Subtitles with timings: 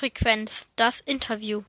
[0.00, 1.62] Cash-Frequenz, das Interview.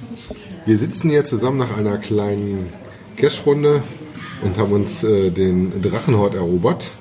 [0.65, 2.71] Wir sitzen hier zusammen nach einer kleinen
[3.15, 3.83] Cash-Runde
[4.43, 6.91] und haben uns äh, den Drachenhort erobert.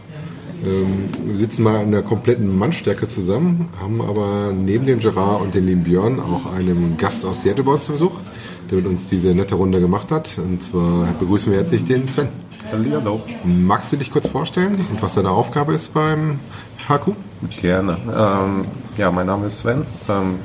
[0.65, 5.55] Ähm, wir sitzen mal in der kompletten Mannstärke zusammen, haben aber neben dem Gerard und
[5.55, 8.21] dem Björn auch einen Gast aus Seattle bei uns zu Besuch,
[8.71, 10.39] der mit uns diese nette Runde gemacht hat.
[10.39, 12.29] Und zwar begrüßen wir herzlich den Sven.
[12.71, 13.21] Hallo.
[13.45, 16.39] Magst du dich kurz vorstellen und was deine Aufgabe ist beim
[16.89, 17.13] HQ?
[17.61, 17.99] Gerne.
[18.17, 18.65] Ähm,
[18.97, 19.85] ja, mein Name ist Sven.
[20.09, 20.39] Ähm,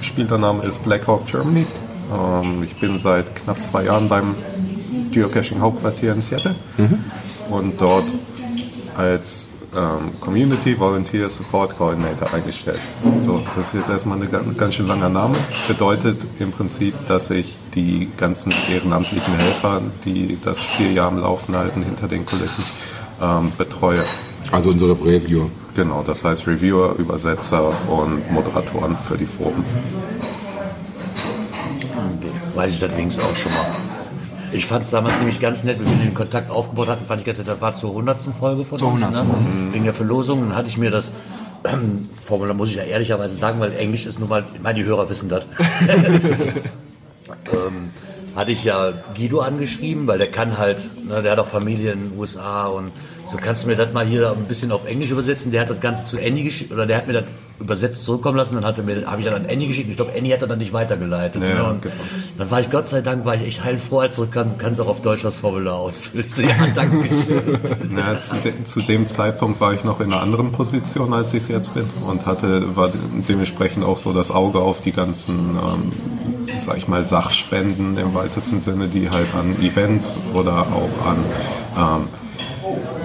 [0.00, 1.66] Spielername ist Blackhawk Germany.
[2.12, 4.34] Ähm, ich bin seit knapp zwei Jahren beim
[5.12, 6.54] Geocaching Hauptquartier in Seattle
[7.50, 8.04] und dort
[8.96, 12.80] als ähm, Community Volunteer Support Coordinator eingestellt.
[13.20, 15.36] So, das ist jetzt erstmal ein ganz, ganz schön langer Name.
[15.68, 21.56] Bedeutet im Prinzip, dass ich die ganzen ehrenamtlichen Helfer, die das vier Jahre am Laufen
[21.56, 22.64] halten hinter den Kulissen,
[23.22, 24.04] ähm, betreue.
[24.52, 25.50] Also unsere Reviewer.
[25.74, 29.64] Genau, das heißt Reviewer, Übersetzer und Moderatoren für die Foren.
[32.54, 33.89] Weiß ich das wenigstens auch schon mal.
[34.52, 37.26] Ich fand es damals nämlich ganz nett, wie wir den Kontakt aufgebaut hatten, fand ich
[37.26, 38.18] ganz nett, das war zur 100.
[38.38, 39.24] Folge von Zur uns, 100..
[39.24, 39.72] ne?
[39.72, 40.48] wegen der Verlosung.
[40.48, 41.14] Dann hatte ich mir das
[41.64, 44.84] ähm, Formular, muss ich ja ehrlicherweise sagen, weil Englisch ist nun mal, ich meine, die
[44.84, 45.44] Hörer wissen das.
[47.52, 47.90] ähm,
[48.34, 52.10] hatte ich ja Guido angeschrieben, weil der kann halt, ne, der hat auch Familie in
[52.10, 52.90] den USA und
[53.30, 55.52] so kannst du mir das mal hier ein bisschen auf Englisch übersetzen.
[55.52, 57.24] Der hat das Ganze zu Annie geschickt, oder der hat mir das
[57.60, 59.90] übersetzt zurückkommen lassen, dann hatte mir, habe ich dann an Annie geschickt.
[59.90, 61.42] Ich glaube, Annie hat er dann nicht weitergeleitet.
[61.42, 61.64] Ja, ne?
[61.64, 61.94] und genau.
[62.38, 64.88] dann war ich Gott sei Dank, war ich echt heilfroh, als zurückkam, kann es auch
[64.88, 66.26] auf Deutsch das Formular ausfüllen.
[66.40, 67.08] Ja, danke.
[67.90, 71.42] Na, zu, de zu dem Zeitpunkt war ich noch in einer anderen Position, als ich
[71.42, 75.50] es jetzt bin und hatte war de dementsprechend auch so das Auge auf die ganzen,
[75.50, 75.92] ähm,
[76.56, 82.08] sag ich mal, Sachspenden im weitesten Sinne, die halt an Events oder auch an ähm,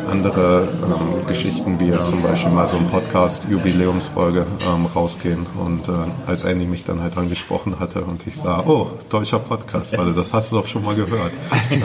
[0.09, 5.45] andere ähm, Geschichten, wie jetzt zum Beispiel mal so ein Podcast-Jubiläumsfolge ähm, rausgehen.
[5.57, 5.91] Und äh,
[6.27, 10.33] als Andy mich dann halt angesprochen hatte und ich sah, oh, deutscher Podcast, weil das
[10.33, 11.33] hast du doch schon mal gehört.
[11.71, 11.81] ähm,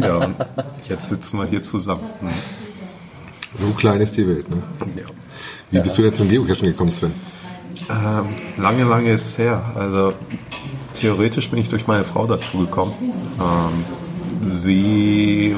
[0.00, 0.36] ja, und
[0.88, 2.04] jetzt sitzen wir hier zusammen.
[2.20, 2.28] Hm.
[3.58, 4.62] So klein ist die Welt, ne?
[4.96, 5.04] Ja.
[5.70, 7.12] Wie bist du denn zum Geocachen gekommen, Sven?
[7.90, 8.26] Ähm,
[8.56, 9.62] lange, lange ist es her.
[9.74, 10.12] Also
[11.00, 12.94] theoretisch bin ich durch meine Frau dazu gekommen.
[13.40, 13.84] Ähm,
[14.42, 15.56] sie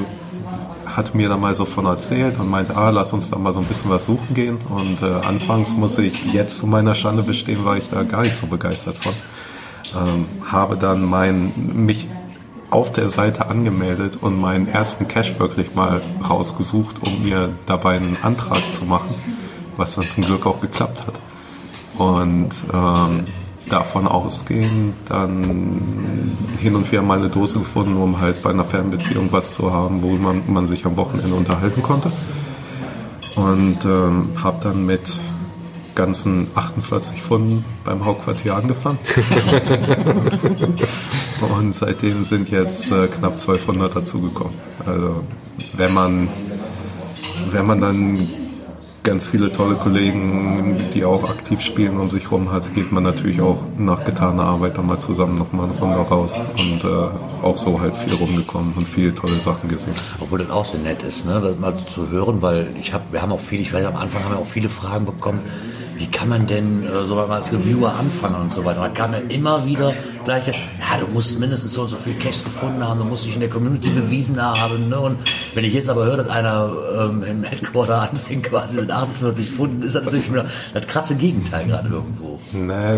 [0.95, 3.59] hat mir da mal so von erzählt und meinte, ah, lass uns da mal so
[3.59, 4.57] ein bisschen was suchen gehen.
[4.69, 8.37] Und äh, anfangs muss ich jetzt zu meiner Schande bestehen, war ich da gar nicht
[8.37, 9.13] so begeistert von.
[9.95, 12.07] Ähm, habe dann mein, mich
[12.69, 18.17] auf der Seite angemeldet und meinen ersten Cash wirklich mal rausgesucht, um mir dabei einen
[18.21, 19.15] Antrag zu machen,
[19.75, 21.19] was dann zum Glück auch geklappt hat.
[21.97, 23.25] Und ähm,
[23.71, 29.29] davon ausgehend dann hin und wieder mal eine Dose gefunden, um halt bei einer Fernbeziehung
[29.31, 32.11] was zu haben, wo man, man sich am Wochenende unterhalten konnte.
[33.35, 35.01] Und ähm, habe dann mit
[35.95, 38.99] ganzen 48 Pfunden beim Hauptquartier angefangen.
[41.57, 44.53] und seitdem sind jetzt äh, knapp 1200 dazugekommen.
[44.85, 45.23] Also
[45.73, 46.27] wenn man,
[47.51, 48.27] wenn man dann
[49.03, 53.41] ganz viele tolle Kollegen, die auch aktiv spielen, um sich rum hat, geht man natürlich
[53.41, 57.81] auch nach getaner Arbeit dann mal zusammen nochmal eine Runde raus und äh, auch so
[57.81, 59.95] halt viel rumgekommen und viele tolle Sachen gesehen.
[60.19, 63.21] Obwohl das auch so nett ist, ne, das mal zu hören, weil ich habe, wir
[63.21, 65.39] haben auch viele, ich weiß, am Anfang haben wir auch viele Fragen bekommen,
[66.01, 68.81] wie kann man denn äh, so mal als Reviewer anfangen und so weiter.
[68.81, 69.93] Da kam ja immer wieder
[70.25, 73.35] gleich, ja, du musst mindestens so und so viel Cash gefunden haben, du musst dich
[73.35, 74.89] in der Community bewiesen haben.
[74.89, 74.99] Ne?
[74.99, 75.17] Und
[75.53, 79.83] wenn ich jetzt aber höre, dass einer ähm, im Headquarter anfängt quasi mit 48 Pfunden,
[79.83, 82.39] ist das natürlich wieder das krasse Gegenteil gerade irgendwo.
[82.51, 82.97] Nee,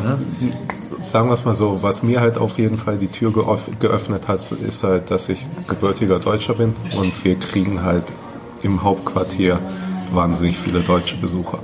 [1.01, 4.29] sagen wir es mal so, was mir halt auf jeden Fall die Tür geöff- geöffnet
[4.29, 8.05] hat, ist halt, dass ich gebürtiger Deutscher bin und wir kriegen halt
[8.61, 9.59] im Hauptquartier
[10.13, 11.59] wahnsinnig viele deutsche Besucher.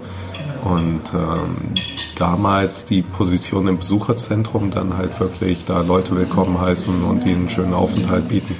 [0.63, 1.73] Und ähm,
[2.17, 7.49] damals die Position im Besucherzentrum, dann halt wirklich da Leute willkommen heißen und ihnen einen
[7.49, 8.55] schönen Aufenthalt bieten,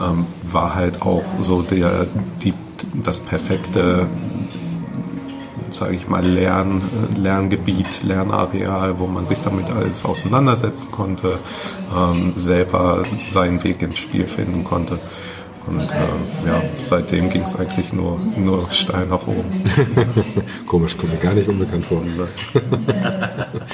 [0.00, 2.06] ähm, war halt auch so der,
[2.42, 2.54] die,
[3.02, 4.08] das perfekte
[5.74, 6.82] sage ich mal, Lern,
[7.16, 11.38] Lerngebiet, Lernareal, wo man sich damit alles auseinandersetzen konnte,
[11.94, 14.98] ähm, selber seinen Weg ins Spiel finden konnte.
[15.66, 19.62] Und äh, ja, seitdem ging es eigentlich nur, nur steil nach oben.
[20.66, 22.02] Komisch, kommt mir gar nicht unbekannt vor.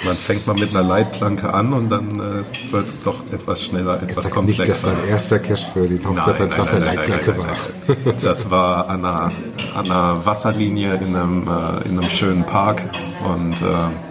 [0.04, 4.00] Man fängt mal mit einer Leitplanke an und dann äh, wird es doch etwas schneller,
[4.02, 4.92] etwas Sag nicht, dass komplexer.
[4.92, 7.46] dein erster Cache für den Hauptstadtantrag eine Leitplanke war.
[7.88, 8.14] nein.
[8.22, 9.32] Das war an einer,
[9.74, 12.82] an einer Wasserlinie in einem, äh, in einem schönen Park
[13.24, 14.09] und äh,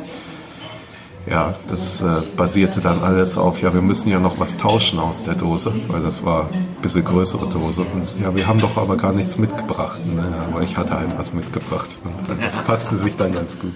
[1.30, 5.24] ja, das äh, basierte dann alles auf, ja, wir müssen ja noch was tauschen aus
[5.24, 7.82] der Dose, weil das war ein bisschen größere Dose.
[7.82, 10.00] Und ja, wir haben doch aber gar nichts mitgebracht.
[10.06, 10.34] Ne?
[10.52, 11.90] Aber ich hatte halt was mitgebracht.
[12.04, 13.74] Und das passte sich dann ganz gut.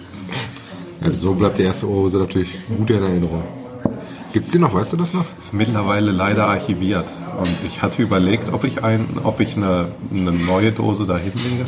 [1.01, 3.43] Also so bleibt die erste Ohrhose natürlich gut in Erinnerung.
[4.31, 5.25] Gibt es die noch, weißt du das noch?
[5.39, 7.05] Ist mittlerweile leider archiviert.
[7.37, 11.65] Und ich hatte überlegt, ob ich, ein, ob ich eine, eine neue Dose da hinlege.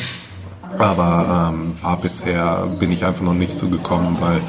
[0.79, 4.41] Aber ähm, war bisher, bin ich einfach noch nicht so gekommen, weil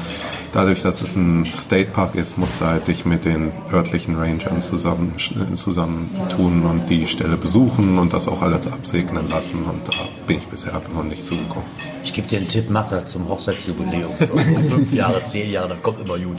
[0.57, 4.59] dadurch, dass es ein State Park ist, musst du halt dich mit den örtlichen Rangern
[4.59, 5.13] zusammen,
[5.53, 9.63] zusammen tun und die Stelle besuchen und das auch alles absegnen lassen.
[9.65, 9.93] Und da
[10.25, 11.69] bin ich bisher einfach noch nicht zugekommen.
[12.03, 14.11] Ich gebe dir einen Tipp, mach das zum Hochzeitsjubiläum.
[14.69, 16.37] Fünf Jahre, zehn Jahre, dann kommt immer gut.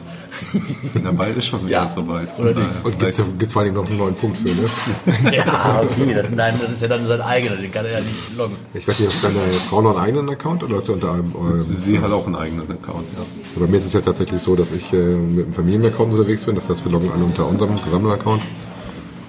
[1.02, 1.88] Na, bald ist schon wieder Ja.
[1.88, 2.28] soweit.
[2.38, 2.84] Oder nicht?
[2.84, 5.32] Und gibt es vor allem noch einen neuen Punkt für, ne?
[5.36, 8.36] Ja, okay, das, nein, das ist ja dann sein eigener, den kann er ja nicht
[8.36, 8.56] loggen.
[8.74, 11.34] Ich weiß nicht, hat deine Frau noch einen eigenen Account oder läuft er unter einem
[11.34, 11.66] eurem?
[11.70, 13.24] Sie hat auch einen eigenen Account, ja.
[13.60, 16.54] Bei mir ist es ja tatsächlich so, dass ich äh, mit einem Familienaccount unterwegs bin.
[16.54, 18.42] Das heißt, wir loggen alle unter unserem Gesammelaccount.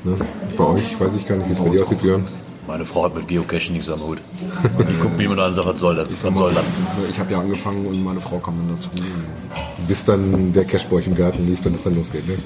[0.04, 0.16] Ne?
[0.58, 2.28] Bei euch weiß ich gar nicht, wie es bei dir aussieht, Björn.
[2.69, 4.19] Meine Frau hat mit Geocaching nichts am Hut.
[4.88, 6.07] Die guckt mich immer an und sagt, was soll das?
[6.12, 6.63] Was soll das?
[7.10, 8.89] Ich habe ja angefangen und meine Frau kam dann dazu.
[9.88, 12.27] Bis dann der Cache bei euch im Garten liegt und es dann losgeht.
[12.27, 12.38] Ne?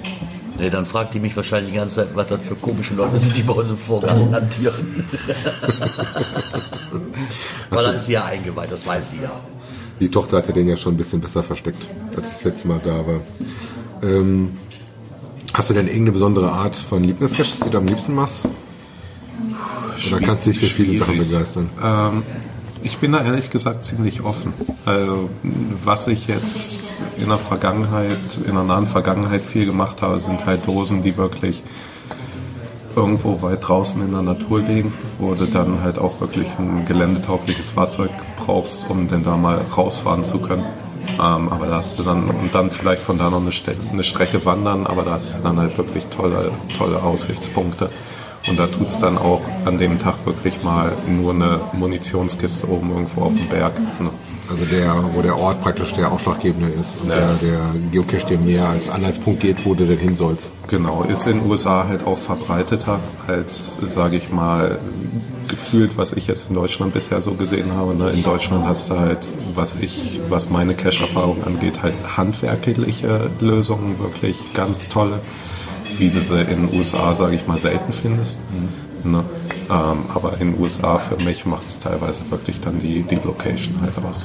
[0.57, 3.35] Nee, dann fragt die mich wahrscheinlich die ganze Zeit, was das für komische Leute sind,
[3.35, 5.03] die bei uns im Vorgarten hantieren.
[7.69, 9.41] Weil dann ist sie ja eingeweiht, das weiß sie ja.
[9.99, 11.85] Die Tochter hatte den ja schon ein bisschen besser versteckt,
[12.15, 13.19] als ich das letzte Mal da war.
[14.01, 14.53] Ähm,
[15.53, 18.39] hast du denn irgendeine besondere Art von Lieblingscaches, die du am liebsten machst?
[20.07, 21.69] Oder kannst du dich für viele Sachen begeistern?
[21.81, 22.23] Ähm,
[22.83, 24.53] ich bin da ehrlich gesagt ziemlich offen.
[24.85, 25.29] Also,
[25.83, 30.67] was ich jetzt in der Vergangenheit, in der nahen Vergangenheit viel gemacht habe, sind halt
[30.67, 31.63] Dosen, die wirklich
[32.95, 37.71] irgendwo weit draußen in der Natur liegen, wo du dann halt auch wirklich ein geländetaugliches
[37.71, 40.65] Fahrzeug brauchst, um denn da mal rausfahren zu können.
[41.15, 44.03] Ähm, aber da hast du dann, und dann vielleicht von da noch eine, Ste eine
[44.03, 47.89] Strecke wandern, aber da hast du dann halt wirklich tolle, tolle Aussichtspunkte.
[48.49, 53.21] Und da tut's dann auch an dem Tag wirklich mal nur eine Munitionskiste oben irgendwo
[53.21, 53.79] auf dem Berg.
[53.99, 54.09] Ne?
[54.49, 58.67] Also der, wo der Ort praktisch der Ausschlaggebende ist und der, der Geocache dir mehr
[58.67, 60.51] als Anhaltspunkt geht, wo du denn hin sollst.
[60.67, 64.79] Genau, ist in den USA halt auch verbreiteter als, sage ich mal,
[65.47, 67.95] gefühlt, was ich jetzt in Deutschland bisher so gesehen habe.
[67.95, 68.09] Ne?
[68.09, 74.37] In Deutschland hast du halt, was ich, was meine Cache-Erfahrung angeht, halt handwerkliche Lösungen, wirklich
[74.53, 75.21] ganz tolle,
[75.97, 78.41] wie du sie in den USA, sage ich mal, selten findest.
[79.03, 79.23] Ne?
[79.69, 83.79] Ähm, aber in den USA für mich macht es teilweise wirklich dann die, die Location
[83.81, 84.23] halt aus.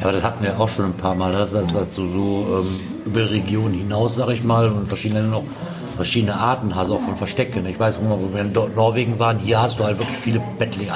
[0.00, 2.60] Ja, aber das hatten wir auch schon ein paar Mal, dass, dass, dass du so
[2.60, 5.44] ähm, über Regionen hinaus, sag ich mal, und verschiedene noch
[5.96, 7.64] verschiedene Arten hast, auch von Verstecken.
[7.66, 10.92] Ich weiß, wo wir in Norwegen waren, hier hast du halt wirklich viele Bettlinge,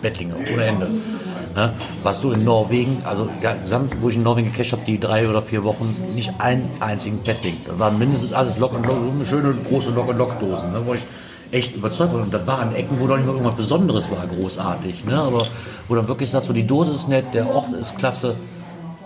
[0.00, 0.88] Bettlinge ohne Ende.
[1.54, 1.72] Ne?
[2.02, 3.28] Was du in Norwegen, also
[3.62, 7.22] gesamt, wo ich in Norwegen gecached habe, die drei oder vier Wochen, nicht einen einzigen
[7.22, 7.56] Bettling.
[7.66, 8.96] Da waren mindestens alles Lock und Lock,
[9.26, 10.82] schöne große Lock und Lock Dosen, ne?
[10.84, 11.02] wo ich
[11.50, 12.22] echt überzeugt war.
[12.22, 15.04] Und das war an Ecken, wo doch nicht mal irgendwas Besonderes war, großartig.
[15.04, 15.18] Ne?
[15.18, 15.42] Aber
[15.88, 18.36] wo dann wirklich sagt, so die Dose ist nett, der Ort ist klasse.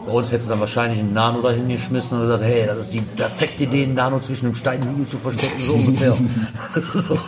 [0.07, 2.95] Bei uns hättest du dann wahrscheinlich einen Nano dahin geschmissen und gesagt, hey, das ist
[2.95, 6.17] die perfekte Idee, einen Nano zwischen einem Steinhügel zu verstecken, so ungefähr.
[6.75, 7.19] Das ist so.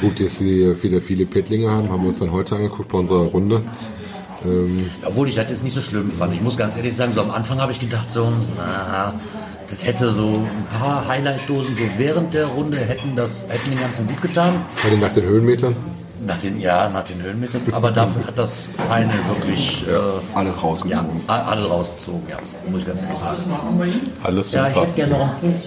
[0.00, 3.26] Gut, dass sie viele, viele Pettlinge haben, haben wir uns dann heute angeguckt bei unserer
[3.26, 3.62] Runde.
[4.44, 6.34] Ähm, Obwohl ich das jetzt nicht so schlimm fand.
[6.34, 9.14] Ich muss ganz ehrlich sagen, so am Anfang habe ich gedacht, so, na,
[9.70, 14.06] das hätte so ein paar Highlight-Dosen so während der Runde hätten das, hätten den ganzen
[14.06, 14.54] gut getan.
[14.82, 15.74] bei den nach den Höhenmetern.
[16.26, 17.60] Nach den, ja, nach den Höhenmetern.
[17.72, 19.92] Aber dafür hat das Feine wirklich, äh,
[20.36, 21.20] Alles ja, rausgezogen.
[21.26, 22.36] a- alle rausgezogen, ja.
[22.70, 23.42] Muss ich ganz ehrlich sagen.
[24.22, 24.86] Alles Ja, ich super.
[24.86, 25.62] hätte gerne noch einen Puls.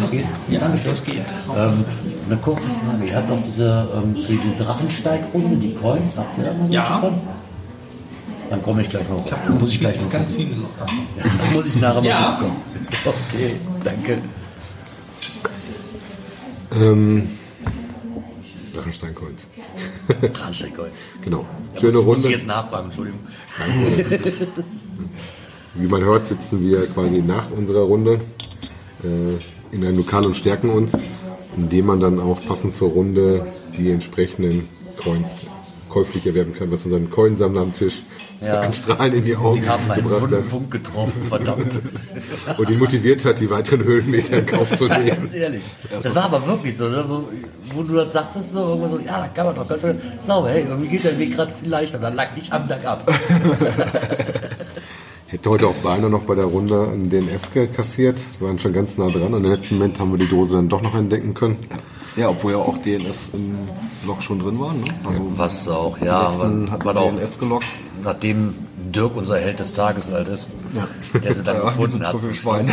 [0.00, 0.24] Das geht?
[0.48, 0.90] Ja, danke schön.
[0.90, 1.16] Das geht.
[1.56, 1.84] Ähm,
[2.26, 3.04] eine kurze Frage.
[3.10, 6.82] Ihr habt doch diese, ähm, für die Drachensteigrunde, die Coins, habt ihr da noch Ja.
[6.88, 7.14] davon?
[8.50, 9.24] Dann komme ich gleich noch.
[9.28, 10.10] Dann muss ich gleich noch.
[10.10, 10.86] Ganz viele noch da.
[10.86, 12.38] Dann muss ich nachher mal Ja.
[12.40, 12.56] gucken.
[13.34, 14.18] Okay, danke.
[16.74, 17.28] Ähm,
[18.72, 19.46] Drachensteincoins.
[20.32, 20.94] Drachensteincoins.
[21.22, 21.46] Genau.
[21.74, 22.28] Ja, Schöne muss, Muss Runde.
[22.28, 23.20] ich jetzt nachfragen, Entschuldigung.
[25.74, 28.20] Wie man hört, sitzen wir quasi nach unserer Runde
[29.02, 30.92] äh, in einem Lokal und stärken uns,
[31.56, 34.68] indem man dann auch passend zur Runde die entsprechenden
[35.02, 35.46] Coins
[35.92, 38.02] käuflich erwerben kann, was unseren Coinsammler am Tisch
[38.40, 38.60] Ja.
[38.62, 41.80] an Strahlen in die Augen Sie haben einen gebracht hat Punkt getroffen, verdammt.
[42.58, 45.06] und ihn motiviert hat, die weiteren Höhenmeter in Kauf zu nehmen.
[45.06, 45.62] Ganz ehrlich.
[45.90, 47.04] Das war aber wirklich so, ne?
[47.06, 47.28] wo,
[47.74, 49.82] wo du das sagtest, so, irgendwo so, ja, da kann man doch ganz
[50.26, 53.12] sauber, hey, irgendwie geht der Weg gerade viel leichter, dann lag nicht am Tag ab.
[55.26, 58.22] Hätte heute auch beinahe noch bei der Runde einen DNF kassiert.
[58.38, 59.32] Wir waren schon ganz nah dran.
[59.32, 61.56] Und im letzten Moment haben wir die Dose dann doch noch entdecken können.
[62.16, 63.56] Ja, obwohl ja auch DNFs im
[64.06, 64.80] Log schon drin waren.
[64.82, 64.88] Ne?
[65.04, 67.64] Also Was auch, ja, letzten war auch, DNFs gelockt.
[68.04, 68.54] nachdem
[68.94, 70.48] Dirk unser Held des Tages halt ist,
[71.14, 72.10] der sie dann Ja, gefunden hat.
[72.12, 72.70] Trüffelschwein.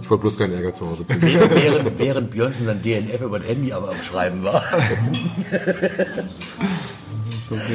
[0.00, 1.38] Ich wollte bloß keinen Ärger zu Hause bringen.
[1.50, 4.62] Während, während Björnsen dann DNF über das Handy aber am Schreiben war.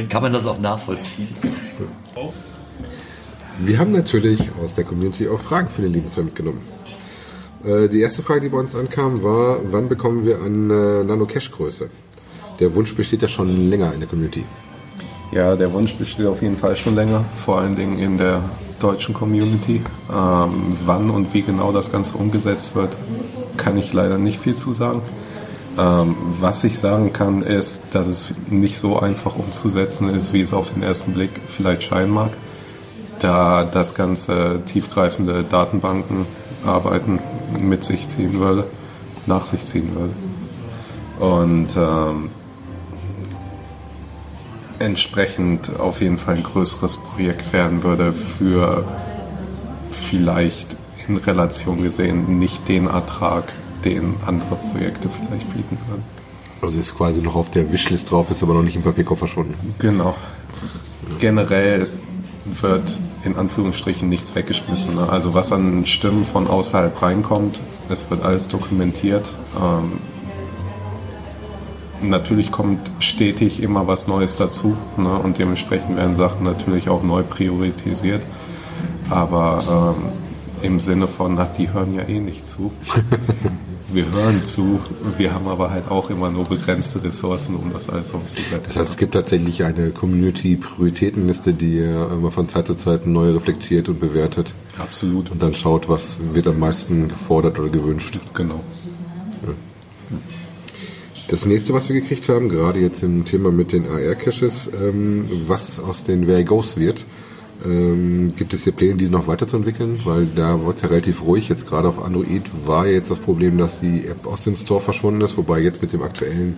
[0.10, 1.28] Kann man das auch nachvollziehen?
[3.60, 6.62] Wir haben natürlich aus der Community auch Fragen für den lieben Sven mitgenommen.
[7.66, 11.90] Äh, Die erste Frage, die bei uns ankam, war, wann bekommen wir äh, Nano-Cache-Größe?
[12.60, 14.46] Der Wunsch besteht ja schon länger in der Community.
[15.32, 18.42] Ja, der Wunsch besteht auf jeden Fall schon länger, vor allen Dingen in der
[18.80, 19.82] deutschen Community.
[20.10, 22.96] Ähm, wann und wie genau das Ganze umgesetzt wird,
[23.58, 25.02] kann ich leider nicht viel zu sagen.
[25.78, 30.54] Ähm, was ich sagen kann, ist, dass es nicht so einfach umzusetzen ist, wie es
[30.54, 32.32] auf den ersten Blick vielleicht scheinen mag,
[33.20, 35.44] da das Ganze tiefgreifende
[36.66, 37.20] Datenbankenarbeiten
[37.60, 38.68] mit sich ziehen würde,
[39.26, 40.14] nach sich ziehen würde.
[41.20, 42.30] Und ähm,
[44.80, 48.84] entsprechend auf jeden Fall ein größeres Projekt werden würde für
[49.92, 50.76] vielleicht
[51.08, 53.54] in Relation gesehen nicht den Ertrag,
[53.86, 56.04] den andere Projekte vielleicht bieten würden.
[56.62, 59.54] Also ist quasi noch auf der Wishlist drauf, ist aber noch nicht im Papierkorb verschwunden.
[59.78, 60.16] Genau.
[61.20, 61.88] Generell
[62.62, 64.96] wird in Anführungsstrichen nichts weggeschmissen.
[64.96, 65.10] Ne?
[65.10, 67.60] Also was an Stimmen von außerhalb reinkommt,
[67.90, 69.26] es wird alles dokumentiert.
[69.60, 70.00] Ähm,
[72.02, 75.18] natürlich kommt stetig immer was Neues dazu ne?
[75.18, 78.24] und dementsprechend werden Sachen natürlich auch neu priorisiert.
[79.10, 80.10] Aber ähm,
[80.62, 82.72] im Sinne von, na, die hören ja eh nicht zu.
[83.92, 84.80] wir hören zu,
[85.18, 88.60] wir haben aber halt auch immer nur begrenzte Ressourcen, um das alles umzusetzen.
[88.64, 93.90] Das heißt, es gibt tatsächlich eine Community-Prioritätenliste, die immer von Zeit zu Zeit neu reflektiert
[93.90, 95.32] und bewertet Absolut.
[95.32, 98.20] und dann schaut, was wird am meisten gefordert oder gewünscht.
[98.34, 98.62] Genau.
[101.28, 105.80] Das nächste, was wir gekriegt haben, gerade jetzt im Thema mit den AR-Caches, ähm, was
[105.80, 107.06] aus den Where Goes wird,
[107.64, 110.00] ähm, gibt es hier Pläne, diese noch weiterzuentwickeln?
[110.04, 111.50] Weil da wurde es ja relativ ruhig.
[111.50, 115.22] Jetzt gerade auf Android war jetzt das Problem, dass die App aus dem Store verschwunden
[115.22, 116.58] ist, wobei jetzt mit dem aktuellen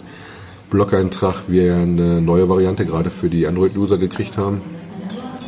[0.70, 4.62] Blog-Eintrag wir eine neue Variante gerade für die Android-User gekriegt haben.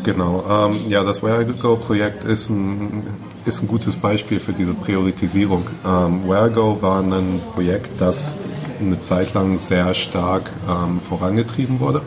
[0.04, 3.04] Genau, ähm, ja, das WhereGo-Projekt ist ein,
[3.46, 5.64] ist ein gutes Beispiel für diese Priorisierung.
[5.86, 8.38] Ähm, WhereGo war ein Projekt, das
[8.80, 12.02] eine Zeit lang sehr stark ähm, vorangetrieben wurde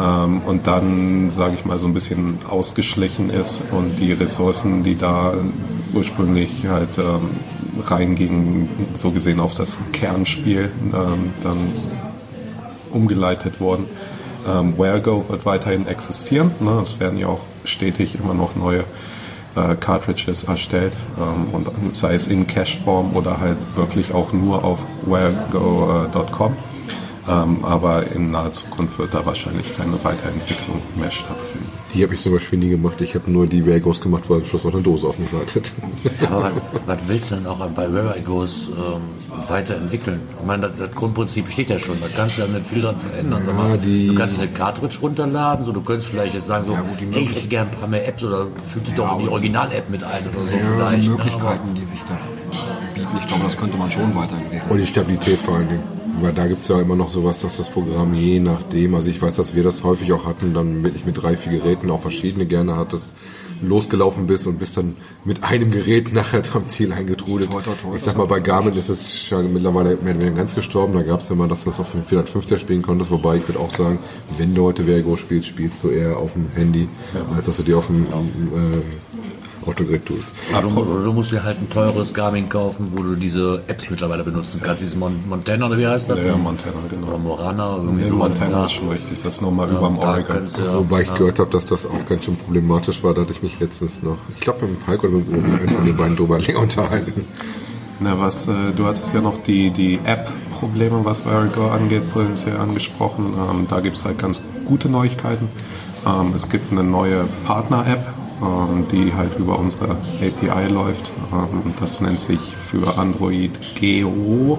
[0.00, 4.96] ähm, und dann, sage ich mal, so ein bisschen ausgeschlichen ist und die Ressourcen, die
[4.96, 5.34] da
[5.94, 7.30] ursprünglich halt ähm,
[7.82, 11.56] reingingen, so gesehen auf das Kernspiel, ähm, dann
[12.90, 13.86] umgeleitet worden.
[14.48, 16.52] Ähm, WhereGo wird weiterhin existieren.
[16.60, 16.80] Ne?
[16.82, 18.84] Es werden ja auch stetig immer noch neue
[19.56, 24.84] äh, Cartridges erstellt ähm, und sei es in Cache-Form oder halt wirklich auch nur auf
[25.04, 26.56] wherego.com.
[27.28, 31.66] Ähm, aber in naher Zukunft wird da wahrscheinlich keine Weiterentwicklung mehr stattfinden.
[31.94, 33.00] Die habe ich zum Beispiel nie gemacht.
[33.00, 35.32] Ich habe nur die Where Goes gemacht, weil am Schluss noch eine Dose auf mich
[35.32, 35.72] wartet.
[36.30, 36.52] Aber
[36.86, 39.00] was, willst du denn auch bei Where I Goes ähm,
[39.48, 40.20] weiterentwickeln?
[40.40, 41.98] Ich meine, das, das Grundprinzip steht ja schon.
[42.00, 43.42] Da kannst du ja nicht viel dran verändern.
[43.46, 46.72] Sag mal, die- du kannst eine Cartridge runterladen, so du könntest vielleicht jetzt sagen, so,
[46.74, 49.18] Ja, gut, die hey, ich hätte gerne ein paar mehr Apps oder füg die doch
[49.18, 51.02] in die Original-App mit ein oder so Ja, vielleicht.
[51.02, 51.14] die ne?
[51.16, 52.18] Möglichkeiten, die sich da
[52.94, 54.70] bieten, ich glaube, das könnte man schon weiterentwickeln.
[54.70, 55.95] Und die Stabilität vor allen Dingen.
[56.20, 59.20] Weil da gibt es ja immer noch sowas, dass das Programm je nachdem, also ich
[59.20, 62.46] weiß, dass wir das häufig auch hatten, dann wirklich mit drei, vier Geräten auch verschiedene
[62.46, 63.10] gerne hattest,
[63.62, 67.50] losgelaufen bist und bist dann mit einem Gerät nachher am Ziel eingetrudelt.
[67.50, 70.36] Toi, toi, toi, ich sag mal, bei Garmin ist es schon mittlerweile mehr oder weniger
[70.36, 70.94] ganz gestorben.
[70.94, 73.48] Da gab es ja mal, dass du das auf dem 450er spielen konntest, wobei ich
[73.48, 73.98] würde auch sagen,
[74.38, 76.88] wenn du heute Vergo spielst, spielst du eher auf dem Handy,
[77.34, 78.82] als dass du dir auf dem ähm,
[79.66, 80.24] Autogerät tust.
[80.52, 83.90] Oder du, oder du musst dir halt ein teures Garmin kaufen, wo du diese Apps
[83.90, 84.82] mittlerweile benutzen kannst.
[84.82, 86.18] Dieses Mon Montana oder wie heißt das?
[86.20, 87.18] Ja, Montana, Oder genau.
[87.18, 87.76] Morana.
[87.76, 88.16] Irgendwie Nee, so.
[88.16, 88.64] Montana Ja.
[88.66, 89.18] ist schon richtig.
[89.22, 90.46] Das ist nochmal über dem Oregon.
[90.58, 93.12] ja- Wobei ich gehört habe, dass das auch ganz schön problematisch war.
[93.14, 95.84] Da hatte ich mich letztens noch, ich glaube, mit dem Palk oder mit einem von
[95.84, 97.24] den beiden drüber länger unterhalten.
[97.98, 103.32] Na, was, äh, du hattest ja noch die, die App-Probleme, was Verigo angeht, potenziell angesprochen.
[103.50, 105.48] Ähm, da gibt es halt ganz gute Neuigkeiten.
[106.06, 108.06] Ähm, es gibt eine neue Partner-App,
[108.92, 111.10] die halt über unsere API läuft.
[111.32, 113.50] Ähm, das nennt sich für Android
[113.80, 114.58] GO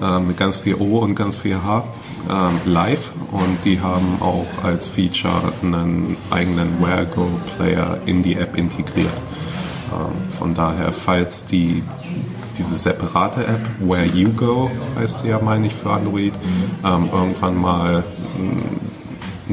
[0.00, 1.84] äh, mit ganz viel O und ganz viel H
[2.28, 8.56] ähm, live und die haben auch als Feature einen eigenen WhereGo Player in die App
[8.56, 9.12] integriert.
[9.92, 11.82] Ähm, von daher, falls die
[12.58, 16.34] diese separate App, Where You Go heißt sie ja, meine ich, für Android,
[16.84, 18.04] ähm, irgendwann mal
[18.38, 18.62] mh,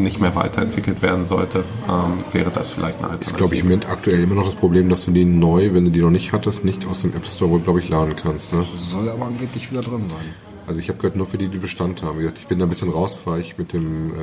[0.03, 3.37] nicht mehr weiterentwickelt werden sollte, ähm, wäre das vielleicht eine Ist, Alternative.
[3.37, 5.91] glaube ich, im Moment aktuell immer noch das Problem, dass du die neu, wenn du
[5.91, 8.53] die noch nicht hattest, nicht aus dem App Store, glaube ich, laden kannst.
[8.53, 8.65] Ne?
[8.75, 10.33] Soll aber angeblich wieder drin sein.
[10.69, 12.19] Also ich habe gehört, nur für die, die Bestand haben.
[12.19, 14.15] Wie gesagt, ich bin da ein bisschen raus, weil ich mit dem äh,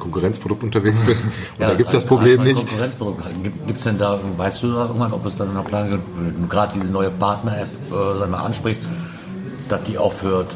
[0.00, 1.16] Konkurrenzprodukt unterwegs bin.
[1.58, 2.66] Und da gibt's das Problem nicht.
[3.66, 6.42] Gibt es denn da, weißt du da irgendwann, ob es dann noch Plan gibt, wenn
[6.42, 8.82] du gerade diese neue Partner-App äh, ansprichst,
[9.68, 10.48] dass die aufhört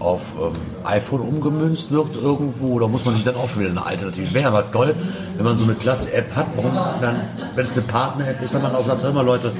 [0.00, 0.52] auf ähm,
[0.84, 4.32] iPhone umgemünzt wird irgendwo, oder muss man sich dann auch schon wieder eine Alternative?
[4.34, 4.94] Wäre aber toll,
[5.36, 7.16] wenn man so eine klasse App hat, warum dann,
[7.54, 9.52] wenn es eine Partner-App ist, dann man auch sagt, hör mal Leute,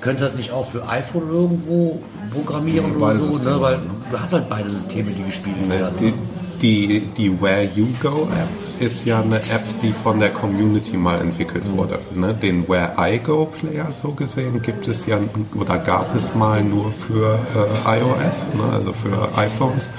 [0.00, 2.00] könnte das nicht auch für iPhone irgendwo
[2.32, 3.60] programmieren oder so, ne?
[3.60, 3.80] weil
[4.10, 5.94] du hast halt beide Systeme, die gespielt werden.
[5.98, 6.14] Die,
[6.60, 11.20] die, die Where You Go App ist ja eine App, die von der Community mal
[11.20, 11.98] entwickelt wurde.
[12.14, 12.34] Ne?
[12.34, 15.18] Den Where I Go Player so gesehen gibt es ja
[15.54, 18.72] oder gab es mal nur für äh, iOS, ne?
[18.72, 19.90] also für iPhones.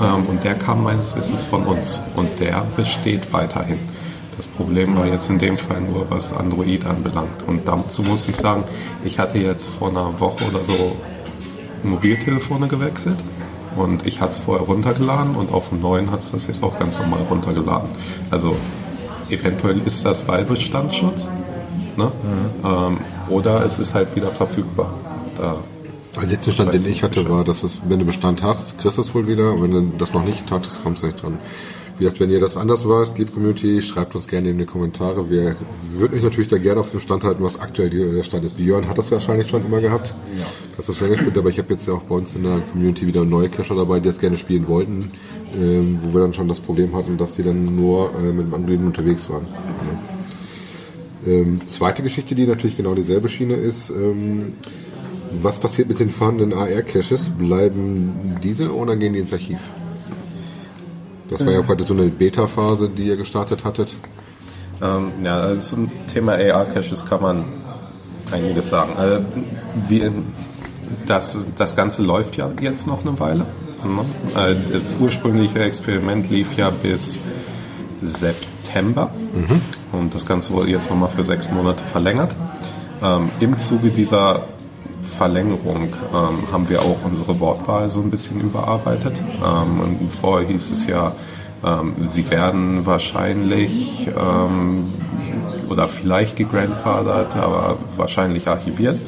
[0.00, 3.78] Ähm, und der kam meines Wissens von uns und der besteht weiterhin.
[4.36, 7.44] Das Problem war jetzt in dem Fall nur, was Android anbelangt.
[7.46, 8.64] Und dazu muss ich sagen,
[9.04, 10.96] ich hatte jetzt vor einer Woche oder so
[11.84, 13.18] Mobiltelefone gewechselt
[13.76, 16.78] und ich hatte es vorher runtergeladen und auf dem neuen hat es das jetzt auch
[16.78, 17.88] ganz normal runtergeladen.
[18.30, 18.56] Also
[19.28, 21.30] eventuell ist das Wahlbestandsschutz
[21.96, 22.04] ne?
[22.04, 22.66] Mhm.
[22.66, 24.94] Ähm, oder es ist halt wieder verfügbar.
[25.38, 25.56] Da
[26.16, 29.02] der letzte Stand, den ich hatte, war, dass es, wenn du Bestand hast, kriegst du
[29.02, 29.60] es wohl wieder.
[29.60, 31.38] Wenn du das noch nicht hattest, kommst du nicht dran.
[31.96, 35.30] Wie gesagt, wenn ihr das anders weißt, liebe Community, schreibt uns gerne in die Kommentare.
[35.30, 35.54] Wir
[35.92, 38.56] würden euch natürlich da gerne auf dem Stand halten, was aktuell der Stand ist.
[38.56, 40.12] Björn hat das wahrscheinlich schon immer gehabt.
[40.36, 40.44] Ja.
[40.76, 43.06] Das ist schon gespielt, aber ich habe jetzt ja auch bei uns in der Community
[43.06, 45.12] wieder neue Cacher dabei, die das gerne spielen wollten,
[45.54, 48.54] ähm, wo wir dann schon das Problem hatten, dass die dann nur äh, mit dem
[48.54, 49.46] Androiden unterwegs waren.
[51.26, 51.32] Ja.
[51.32, 54.54] Ähm, zweite Geschichte, die natürlich genau dieselbe Schiene ist, ähm,
[55.40, 57.30] was passiert mit den vorhandenen AR-Caches?
[57.30, 59.60] Bleiben diese oder gehen die ins Archiv?
[61.38, 63.96] Das war ja heute so eine Beta-Phase, die ihr gestartet hattet.
[64.80, 67.44] Ähm, ja, also zum Thema AR-Caches kann man
[68.30, 68.92] einiges sagen.
[68.96, 69.24] Also,
[69.88, 70.10] wie,
[71.06, 73.46] das, das Ganze läuft ja jetzt noch eine Weile.
[73.84, 74.40] Ne?
[74.40, 77.18] Äh, das ursprüngliche Experiment lief ja bis
[78.00, 79.60] September mhm.
[79.98, 82.34] und das Ganze wurde jetzt nochmal für sechs Monate verlängert.
[83.02, 84.44] Ähm, Im Zuge dieser
[85.14, 89.14] Verlängerung ähm, haben wir auch unsere Wortwahl so ein bisschen überarbeitet.
[89.36, 91.14] Ähm, und vorher hieß es ja,
[91.64, 94.92] ähm, sie werden wahrscheinlich ähm,
[95.70, 99.00] oder vielleicht gegrandfathert, aber wahrscheinlich archiviert.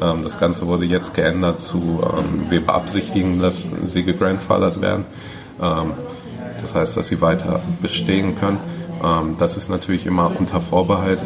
[0.00, 5.04] Ähm, das Ganze wurde jetzt geändert zu, ähm, wir beabsichtigen, dass sie gegrandfathert werden.
[6.60, 8.58] das heißt, dass sie weiter bestehen können.
[9.38, 11.24] das ist natürlich immer unter Vorbehalt,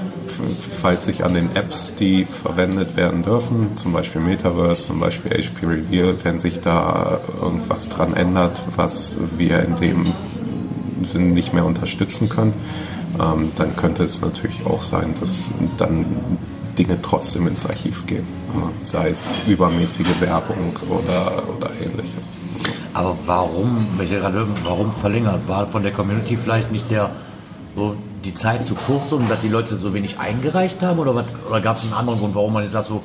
[0.80, 5.66] falls sich an den Apps, die verwendet werden dürfen, zum Beispiel Metaverse, zum Beispiel HP
[5.66, 10.06] Reveal, wenn sich da irgendwas dran ändert, was wir in dem
[11.02, 12.54] Sinn nicht mehr unterstützen können,
[13.20, 16.04] ähm, dann könnte es natürlich auch sein, dass dann
[16.78, 18.26] Dinge trotzdem ins Archiv gehen,
[18.84, 22.36] sei es übermäßige Werbung oder, oder ähnliches.
[22.94, 23.86] Aber warum,
[24.64, 25.46] warum verlängert?
[25.46, 27.10] War von der Community vielleicht nicht der
[27.76, 30.98] so die Zeit zu kurz und dass die Leute so wenig eingereicht haben?
[30.98, 33.02] Oder, oder gab es einen anderen Grund, warum man jetzt sagt, so,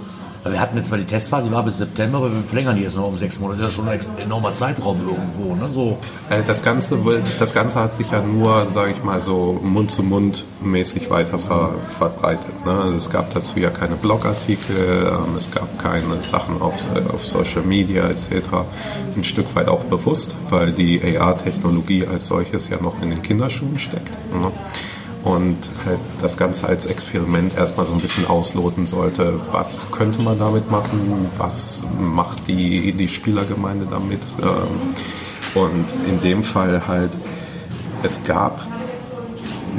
[0.52, 2.96] wir hatten jetzt zwar die Testphase, die war bis September, aber wir verlängern die jetzt
[2.96, 3.62] noch um sechs Monate.
[3.62, 5.56] Das ist schon ein enormer Zeitraum irgendwo.
[5.56, 5.72] Ne?
[5.74, 5.98] So.
[6.30, 7.00] Äh, das, Ganze,
[7.40, 11.40] das Ganze hat sich ja nur, sage ich mal, so Mund zu Mund mäßig weiter
[11.40, 12.64] ver, verbreitet.
[12.64, 12.72] Ne?
[12.72, 16.76] Also es gab dazu ja keine Blogartikel, ähm, es gab keine Sachen auf,
[17.12, 18.30] auf Social Media etc.
[19.16, 23.80] Ein Stück weit auch bewusst, weil die AR-Technologie als solches ja noch in den Kinderschuhen
[23.80, 24.12] steckt.
[24.32, 24.52] Ne?
[25.26, 29.40] Und halt das Ganze als Experiment erstmal so ein bisschen ausloten sollte.
[29.52, 31.30] Was könnte man damit machen?
[31.38, 34.22] Was macht die, die Spielergemeinde damit?
[34.42, 34.94] Ähm,
[35.56, 37.10] und in dem Fall halt,
[38.04, 38.62] es gab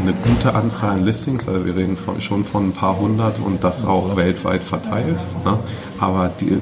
[0.00, 3.62] eine gute Anzahl an Listings, also wir reden von, schon von ein paar hundert und
[3.62, 5.18] das auch weltweit verteilt.
[5.44, 5.58] Ne?
[6.00, 6.58] Aber die,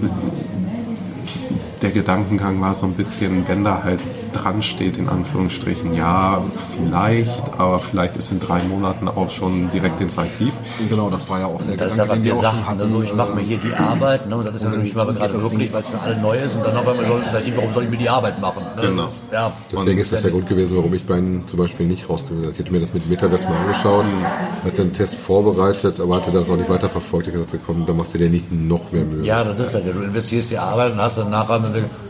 [1.80, 4.00] der Gedankengang war so ein bisschen, wenn da halt
[4.34, 6.42] dran steht, in Anführungsstrichen, ja,
[6.74, 10.52] vielleicht, aber vielleicht ist in drei Monaten auch schon direkt ins Archiv.
[10.88, 13.14] Genau, das war ja auch der das Gedanke, ist aber wir sagten, hatten, also ich
[13.14, 15.80] mache mir hier die Arbeit, ne, und das ist ja nämlich mal gerade wirklich, weil
[15.80, 17.96] es für alle neu ist und dann auf einmal soll Archiv, warum soll ich mir
[17.96, 18.64] die Arbeit machen?
[18.76, 18.82] Ne?
[18.82, 19.02] Genau.
[19.02, 19.52] Das, ja.
[19.72, 22.52] Deswegen ist das der Grund gewesen, warum ich beiden zum Beispiel nicht rausgewählt habe.
[22.52, 24.66] Ich hätte mir das mit Metaverse mal angeschaut, mhm.
[24.66, 27.26] hatte einen Test vorbereitet, aber hatte das auch nicht weiterverfolgt.
[27.28, 29.24] Ich gesagt, komm, da machst du dir nicht noch mehr Mühe.
[29.24, 31.60] Ja, das ist ja, du investierst die Arbeit und hast dann nachher,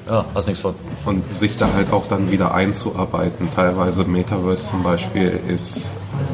[0.09, 0.75] ja, hast nichts von.
[1.05, 3.49] Und sich da halt auch dann wieder einzuarbeiten.
[3.55, 5.91] Teilweise Metaverse zum Beispiel ist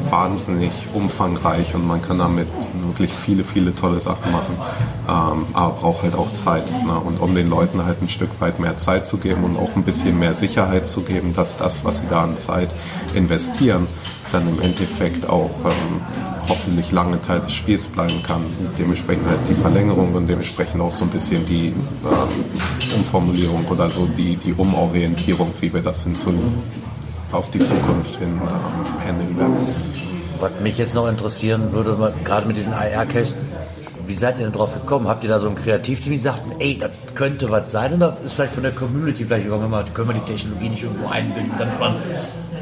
[0.09, 2.47] wahnsinnig umfangreich und man kann damit
[2.85, 4.57] wirklich viele, viele tolle Sachen machen,
[5.09, 6.69] ähm, aber braucht halt auch Zeit.
[6.85, 6.93] Ne?
[6.93, 9.83] Und um den Leuten halt ein Stück weit mehr Zeit zu geben und auch ein
[9.83, 12.69] bisschen mehr Sicherheit zu geben, dass das, was sie da an Zeit
[13.15, 13.87] investieren,
[14.31, 16.01] dann im Endeffekt auch ähm,
[16.51, 18.43] hoffentlich lange Teil des Spiels bleiben kann.
[18.77, 24.05] Dementsprechend halt die Verlängerung und dementsprechend auch so ein bisschen die äh, Umformulierung oder so
[24.05, 26.13] die, die Umorientierung, wie wir das in
[27.31, 29.55] auf die Zukunft hin ähm, handeln werden.
[30.41, 33.33] Was mich jetzt noch interessieren würde, gerade mit diesen AR-Caches,
[34.11, 35.07] wie seid ihr denn drauf gekommen?
[35.07, 37.93] Habt ihr da so ein Kreativteam, die sagt, ey, das könnte was sein?
[37.93, 41.53] Oder ist vielleicht von der Community vielleicht irgendwann können wir die Technologie nicht irgendwo einbinden?
[41.57, 41.95] Dann ist man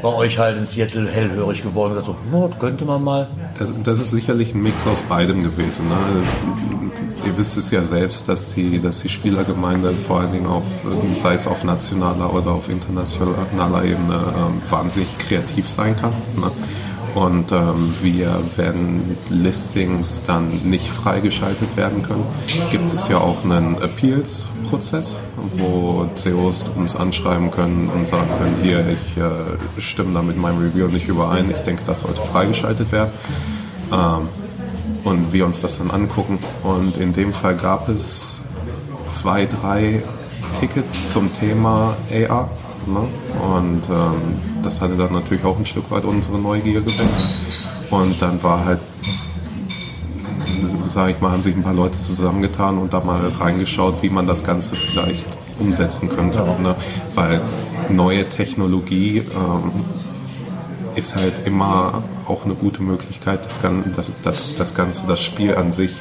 [0.00, 3.26] bei euch halt in Seattle hellhörig geworden und gesagt so, no, könnte man mal.
[3.58, 5.88] Das, das, ist sicherlich ein Mix aus beidem gewesen.
[5.88, 5.96] Ne?
[7.26, 10.62] Ihr wisst es ja selbst, dass die, dass die Spielergemeinde vor allen Dingen auf,
[11.14, 16.12] sei es auf nationaler oder auf internationaler Ebene, äh, wahnsinnig kreativ sein kann.
[16.36, 16.52] Ne?
[17.14, 22.24] Und ähm, wir, wenn Listings dann nicht freigeschaltet werden können,
[22.70, 25.18] gibt es ja auch einen Appeals-Prozess,
[25.56, 30.58] wo COs uns anschreiben können und sagen können, hier, ich äh, stimme da mit meinem
[30.58, 33.10] Review nicht überein, ich denke, das sollte freigeschaltet werden.
[33.92, 34.28] Ähm,
[35.02, 36.38] und wir uns das dann angucken.
[36.62, 38.40] Und in dem Fall gab es
[39.06, 40.02] zwei, drei
[40.60, 42.50] Tickets zum Thema AR.
[42.86, 43.08] Ne?
[43.40, 47.10] Und ähm, das hatte dann natürlich auch ein Stück weit unsere Neugier geweckt.
[47.90, 48.80] Und dann war halt,
[50.88, 54.26] sage ich mal, haben sich ein paar Leute zusammengetan und da mal reingeschaut, wie man
[54.26, 55.26] das Ganze vielleicht
[55.58, 56.38] umsetzen könnte.
[56.38, 56.74] Ne?
[57.14, 57.42] Weil
[57.88, 59.72] neue Technologie ähm,
[60.94, 63.58] ist halt immer auch eine gute Möglichkeit, das,
[63.96, 65.92] das, das, das Ganze, das Spiel an sich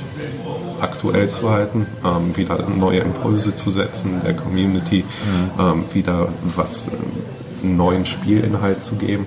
[0.81, 5.61] aktuell zu halten, ähm, wieder neue Impulse zu setzen, der Community mhm.
[5.61, 9.25] ähm, wieder was äh, neuen Spielinhalt zu geben.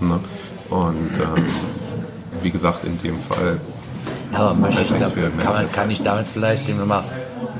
[0.00, 0.20] Ne?
[0.70, 1.44] Und ähm,
[2.40, 3.60] wie gesagt, in dem Fall.
[4.32, 6.78] Aber möchte, kann, man, kann ich damit vielleicht den,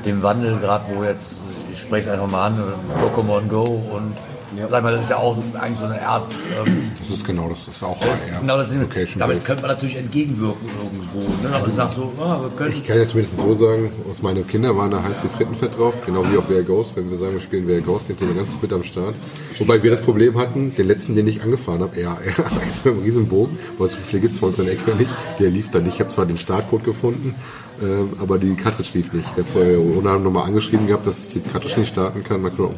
[0.05, 1.39] den Wandel, gerade wo jetzt,
[1.71, 2.57] ich spreche es einfach mal an,
[3.01, 4.15] Pokémon Go und
[4.57, 4.67] ja.
[4.69, 6.31] Sag mal, das ist ja auch eigentlich so eine Art.
[6.65, 9.97] Ähm, das ist genau das, ist auch das, genau das Location Damit könnte man natürlich
[9.97, 11.19] entgegenwirken irgendwo.
[11.47, 11.53] Ne?
[11.53, 15.03] Also, sagt so, ah, ich kann jetzt mindestens so sagen, aus meine Kinder waren da
[15.03, 16.95] heiß wie Frittenfett drauf, genau wie auf Wer Ghost.
[16.95, 19.15] Wenn wir sagen, wir spielen Wer Ghost, sind die ganz mit am Start.
[19.57, 22.99] Wobei wir das Problem hatten, den letzten, den ich angefahren habe, er, er extra im
[22.99, 25.79] Riesenbogen, weil so viele gibt es bei uns in der Ecke nicht, der lief da
[25.79, 25.95] nicht.
[25.95, 27.35] Ich habe zwar den Startcode gefunden,
[27.81, 29.27] ähm, aber die Cartridge lief nicht.
[29.37, 32.41] Ich habe äh, nochmal angeschrieben gehabt, dass ich die Cartridge nicht starten kann.
[32.41, 32.75] Mal gucken,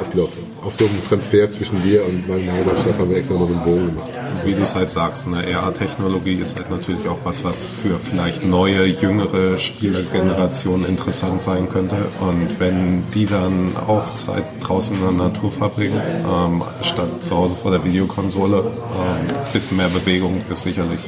[0.00, 0.38] auf, die Laute.
[0.62, 3.64] Auf so einem Transfer zwischen dir und meinem Heimatstadt haben wir extra mal so einen
[3.64, 4.10] Bogen gemacht.
[4.44, 8.44] Wie du es halt sagst, eine RA-Technologie ist halt natürlich auch was, was für vielleicht
[8.44, 11.96] neue, jüngere Spielergenerationen interessant sein könnte.
[12.20, 17.54] Und wenn die dann auch Zeit draußen in der Natur verbringen, ähm, statt zu Hause
[17.54, 21.00] vor der Videokonsole, ein ähm, bisschen mehr Bewegung ist sicherlich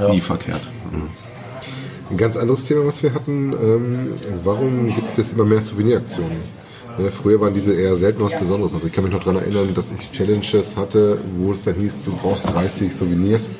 [0.00, 0.10] ja.
[0.10, 0.62] nie verkehrt.
[0.90, 1.08] Mhm.
[2.10, 6.65] Ein ganz anderes Thema, was wir hatten, ähm, warum gibt es immer mehr Souveniraktionen?
[6.98, 8.74] Ja, früher waren diese eher selten was Besonderes.
[8.74, 12.04] Also ich kann mich noch daran erinnern, dass ich Challenges hatte, wo es dann hieß,
[12.04, 13.50] du brauchst 30 Souvenirs,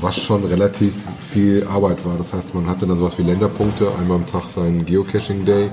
[0.00, 0.92] was schon relativ
[1.32, 2.16] viel Arbeit war.
[2.18, 5.70] Das heißt, man hatte dann sowas wie Länderpunkte, einmal am Tag seinen Geocaching Day,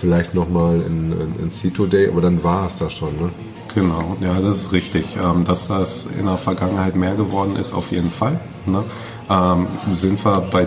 [0.00, 3.16] vielleicht nochmal in, in, in Cito Day, aber dann war es das schon.
[3.16, 3.30] Ne?
[3.74, 5.16] Genau, ja, das ist richtig.
[5.22, 8.40] Ähm, dass das in der Vergangenheit mehr geworden ist, auf jeden Fall.
[8.66, 8.84] Ne?
[9.30, 10.66] ähm, sind wir bei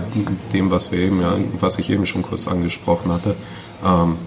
[0.54, 3.36] dem, was wir eben, ja, was ich eben schon kurz angesprochen hatte,
[3.84, 4.18] ähm,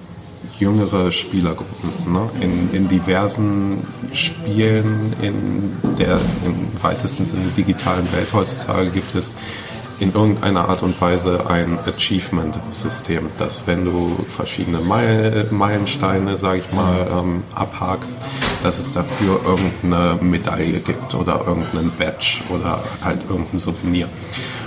[0.58, 2.12] jüngere Spielergruppen.
[2.12, 2.30] Ne?
[2.40, 9.36] In, in diversen Spielen in der im weitesten Sinne digitalen Welt heutzutage gibt es
[10.00, 17.06] in irgendeiner Art und Weise ein Achievement-System, dass wenn du verschiedene Meilensteine, sage ich mal,
[17.10, 18.18] ähm, abhakst,
[18.62, 24.08] dass es dafür irgendeine Medaille gibt oder irgendeinen Badge oder halt irgendein Souvenir.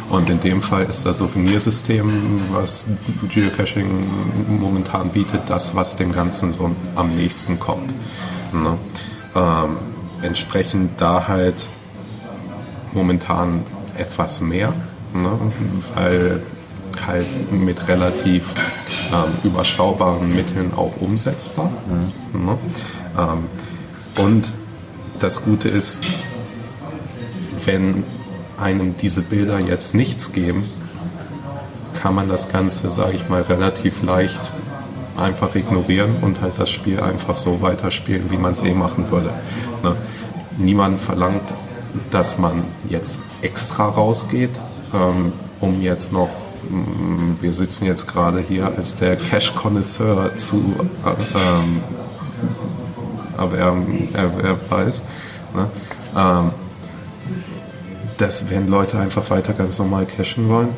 [0.10, 2.86] Und in dem Fall ist das Souvenirsystem, was
[3.30, 4.08] Geocaching
[4.48, 7.92] momentan bietet, das, was dem Ganzen so am nächsten kommt.
[8.54, 8.78] Ne?
[9.36, 9.78] Ähm,
[10.22, 11.66] entsprechend da halt
[12.94, 13.64] momentan
[13.98, 14.74] etwas mehr
[15.24, 15.40] ne?
[15.96, 16.42] weil
[17.06, 18.46] halt mit relativ
[19.14, 21.72] ähm, überschaubaren Mitteln auch umsetzbar.
[22.34, 22.46] Mhm.
[22.46, 22.58] Ne?
[23.18, 23.46] Ähm,
[24.18, 24.54] und
[25.20, 26.02] das Gute ist,
[27.66, 28.04] wenn
[28.58, 30.66] einem diese Bilder jetzt nichts geben,
[32.02, 34.52] kann man das Ganze, sage ich mal, relativ leicht
[35.18, 39.32] einfach ignorieren und halt das Spiel einfach so weiterspielen, wie man es eh machen würde.
[39.84, 39.96] Ne?
[40.58, 41.54] Niemand verlangt,
[42.12, 44.52] dass man jetzt extra rausgeht,
[44.94, 46.30] ähm, um jetzt noch,
[46.70, 51.82] mm, wir sitzen jetzt gerade hier als der Cash-Connoisseur zu äh, ähm,
[53.38, 55.06] erwerben, erweist,
[55.54, 55.70] ne?
[56.16, 56.52] ähm,
[58.18, 60.70] dass wenn Leute einfach weiter ganz normal cashen wollen,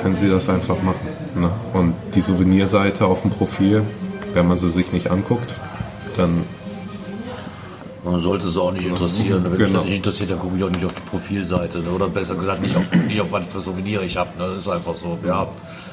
[0.00, 1.08] können sie das einfach machen.
[1.34, 1.50] Ne?
[1.74, 3.82] Und die Souvenirseite auf dem Profil,
[4.32, 5.54] wenn man sie sich nicht anguckt,
[6.16, 6.44] dann
[8.04, 9.44] Man sollte es auch nicht interessieren.
[9.44, 9.78] Wenn mich Genau.
[9.80, 11.78] das nicht interessiert, dann gucke ich auch nicht auf die Profilseite.
[11.78, 11.90] Ne?
[11.90, 14.30] Oder besser gesagt, nicht auf, nicht auf was für Souvenir ich habe.
[14.38, 14.48] Ne?
[14.48, 15.18] Das ist einfach so.
[15.24, 15.46] Ja,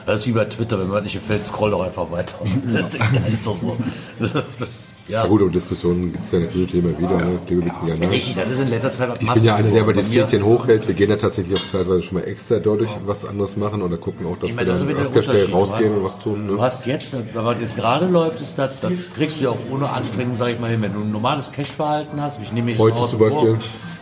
[0.07, 0.79] das ist wie bei Twitter.
[0.79, 2.35] Wenn mir was nicht gefällt, scroll doch einfach weiter.
[2.73, 3.77] Das ist doch so.
[5.09, 7.17] Ja, Ja gut, aber Diskussionen gibt es ja Community immer wieder.
[7.17, 7.39] Ne?
[7.47, 8.11] Klebebezieher, ne?
[8.11, 8.35] richtig.
[8.35, 10.87] Das ist in letzter Zeit was Ich bin ja einer, der Bei mir- Fädchen hochhält.
[10.87, 14.25] Wir gehen ja tatsächlich auch teilweise schon mal extra dadurch was anderes machen oder gucken
[14.27, 15.45] auch, dass Ich wir meine, also dann wieder an der Stelle.
[15.47, 16.47] Du rausgehen und was tun.
[16.47, 16.61] Du Ne?
[16.61, 20.35] hast jetzt, was jetzt gerade läuft, ist das, das kriegst du ja auch ohne Anstrengung,
[20.37, 20.81] sag ich mal, hin.
[20.81, 23.55] Wenn du ein normales Cash-Verhalten hast, ich nehme mich Heute zum Beispiel.
[23.55, 23.57] vor,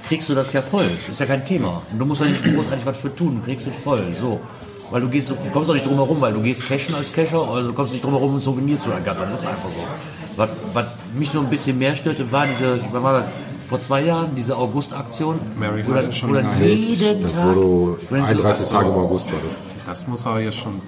[0.09, 0.85] kriegst du das ja voll.
[1.09, 1.81] Ist ja kein Thema.
[1.91, 4.03] Und du musst ja nicht großartig was für tun, du kriegst es voll.
[4.19, 4.39] So.
[4.89, 7.41] Weil du gehst, du kommst auch nicht drum herum, weil du gehst cashen als Cacher,
[7.47, 9.27] also du kommst nicht drum herum, ein Souvenir zu ergattern.
[9.31, 9.81] Das ist einfach so.
[10.37, 13.29] Was, was mich noch ein bisschen mehr störte, war diese, wann war das?
[13.67, 17.53] vor zwei Jahren, diese August-Aktion, Mary wo dann, Hart wo dann Nee, jeden Das Tag,
[17.53, 19.66] wurde wenn so- 31 Tage im August war das.
[19.87, 20.81] Das muss aber jetzt schon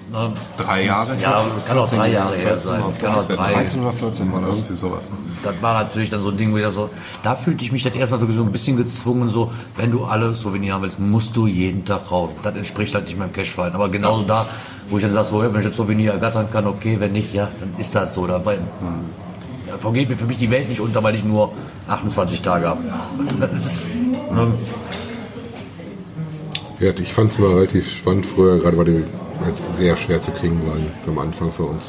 [0.58, 3.52] drei Jahre ja, her kann auch drei Jahre her 14 sein, kann auch 14, drei.
[3.54, 4.58] 13 oder 14 war das.
[4.58, 5.10] irgendwie sowas.
[5.42, 6.90] das war natürlich dann so ein Ding, wo ich so,
[7.22, 10.34] da fühlte ich mich dann erstmal wirklich so ein bisschen gezwungen, so, wenn du alle
[10.34, 12.30] Souvenir haben willst, musst du jeden Tag raus.
[12.42, 13.74] Das entspricht halt nicht meinem Cashverhalten.
[13.74, 14.44] Aber genauso da,
[14.90, 17.32] wo ich dann sage, so, ja, wenn ich jetzt Souvenir ergattern kann, okay, wenn nicht,
[17.32, 18.26] ja, dann ist das so.
[18.26, 18.58] Dabei
[19.66, 21.52] ja, vergeht mir für mich die Welt nicht unter, weil ich nur
[21.88, 22.80] 28 Tage habe.
[23.40, 24.52] Das ist, ne,
[26.80, 29.04] Ja, ich fand es immer relativ spannend früher, gerade weil die
[29.44, 31.84] halt sehr schwer zu kriegen waren am Anfang für uns.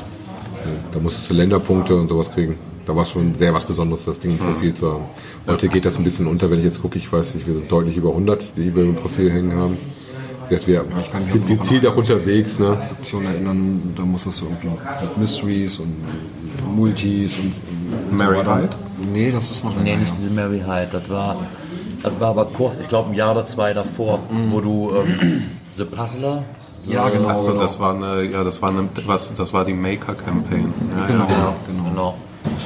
[0.92, 2.58] Da musstest du Länderpunkte und sowas kriegen.
[2.86, 5.04] Da war es schon sehr was Besonderes, das Ding im Profil zu haben.
[5.48, 7.72] Heute geht das ein bisschen unter, wenn ich jetzt gucke, ich weiß nicht, wir sind
[7.72, 9.78] deutlich über 100, die wir im Profil hängen haben.
[10.50, 10.84] Jetzt wir
[11.22, 12.78] sind auch die Ziel auch unterwegs, ne?
[12.92, 15.96] Aktion erinnern, da musstest du irgendwie mit Mysteries und
[16.76, 18.44] Multis und Mary.
[18.44, 18.70] Hyde?
[19.14, 21.38] Nee, das ist noch nee, länger nicht diese Mary Hyde, das war,
[22.04, 25.86] das war aber kurz, ich glaube ein Jahr oder zwei davor, wo du ähm, The
[25.86, 26.44] Puzzler,
[26.88, 27.30] Ja, genau.
[27.30, 27.62] Achso, genau.
[27.62, 30.74] das war eine, ja, das war eine, was, das war die Maker Campaign.
[30.98, 31.54] Ja, Genau, Ja.
[31.68, 31.84] genau.
[31.90, 32.16] genau.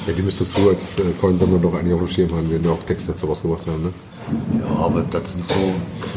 [0.08, 2.72] Ja, die müsstest du als äh, Coinsammler doch eigentlich auf dem Schirm haben, wenn wir
[2.72, 3.94] auch Texte dazu rausgebracht haben, ne?
[4.62, 5.54] Ja, aber das sind so,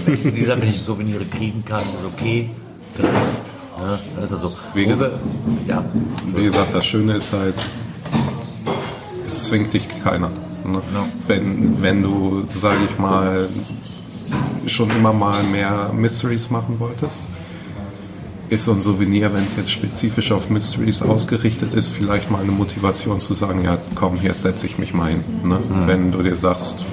[0.07, 2.51] wie gesagt, wenn ich Souvenire kriegen kann, ist okay.
[2.99, 4.53] Ja, dann ist das so.
[4.75, 5.15] Wie gesagt-
[5.67, 5.85] ja,
[6.35, 7.55] Wie gesagt, das Schöne ist halt,
[9.27, 10.31] es zwingt dich keiner.
[10.73, 10.83] Ne?
[11.27, 13.49] Wenn, wenn du, sage ich mal,
[14.67, 17.27] schon immer mal mehr Mysteries machen wolltest,
[18.51, 22.53] ist so ein Souvenir, wenn es jetzt spezifisch auf Mysteries ausgerichtet ist, vielleicht mal eine
[22.53, 25.25] Motivation zu sagen, ja komm, hier setze ich mich mal hin.
[25.45, 25.61] Ne?
[25.87, 26.85] Wenn du dir sagst,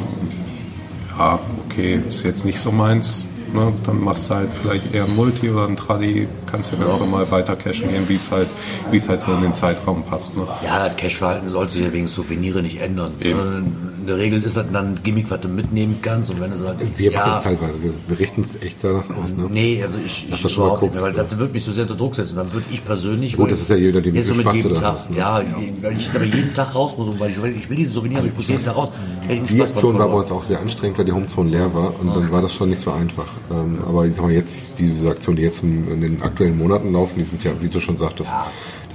[1.18, 3.74] ja, okay, ist jetzt nicht so meins, ne?
[3.86, 7.30] dann machst du halt vielleicht eher ein Multi oder ein Tradi, kannst du ganz normal
[7.32, 8.48] weiter cashen gehen, wie es halt,
[8.92, 10.36] wie es halt so in den Zeitraum passt.
[10.36, 10.48] Ne?
[10.64, 13.12] ja, das Cash-Verhalten sollte sich ja wegen Souvenire nicht ändern.
[13.20, 13.95] Eben.
[14.06, 16.30] In der Regel ist das dann ein Gimmick, was du mitnehmen kannst.
[16.30, 19.10] Und wenn du sagst, Wir machen ja, es teilweise, wir, wir richten es echt danach
[19.10, 19.48] aus, ne?
[19.50, 21.24] Nee, also ich, Dass ich schon mal guckst, mehr, weil ja.
[21.24, 22.36] das würde mich so sehr unter Druck setzen.
[22.36, 23.36] Dann würde ich persönlich.
[23.36, 25.18] Gut, das ist ja jeder, dem Spaß du jedem da Tag, hast, ne?
[25.18, 25.42] Ja,
[25.82, 28.28] weil ich aber jeden Tag raus muss, weil ich, weil ich will diese Souvenir, aber
[28.28, 28.92] ich muss jeden Tag raus.
[29.28, 32.16] Die Spaß Aktion war bei uns auch sehr anstrengend, weil die Homezone leer war und
[32.16, 33.26] dann war das schon nicht so einfach.
[33.50, 36.94] Ähm, aber ich sag mal, jetzt, diese Aktionen, die jetzt in, in den aktuellen Monaten
[36.94, 38.30] laufen, die sind ja, wie du schon sagtest,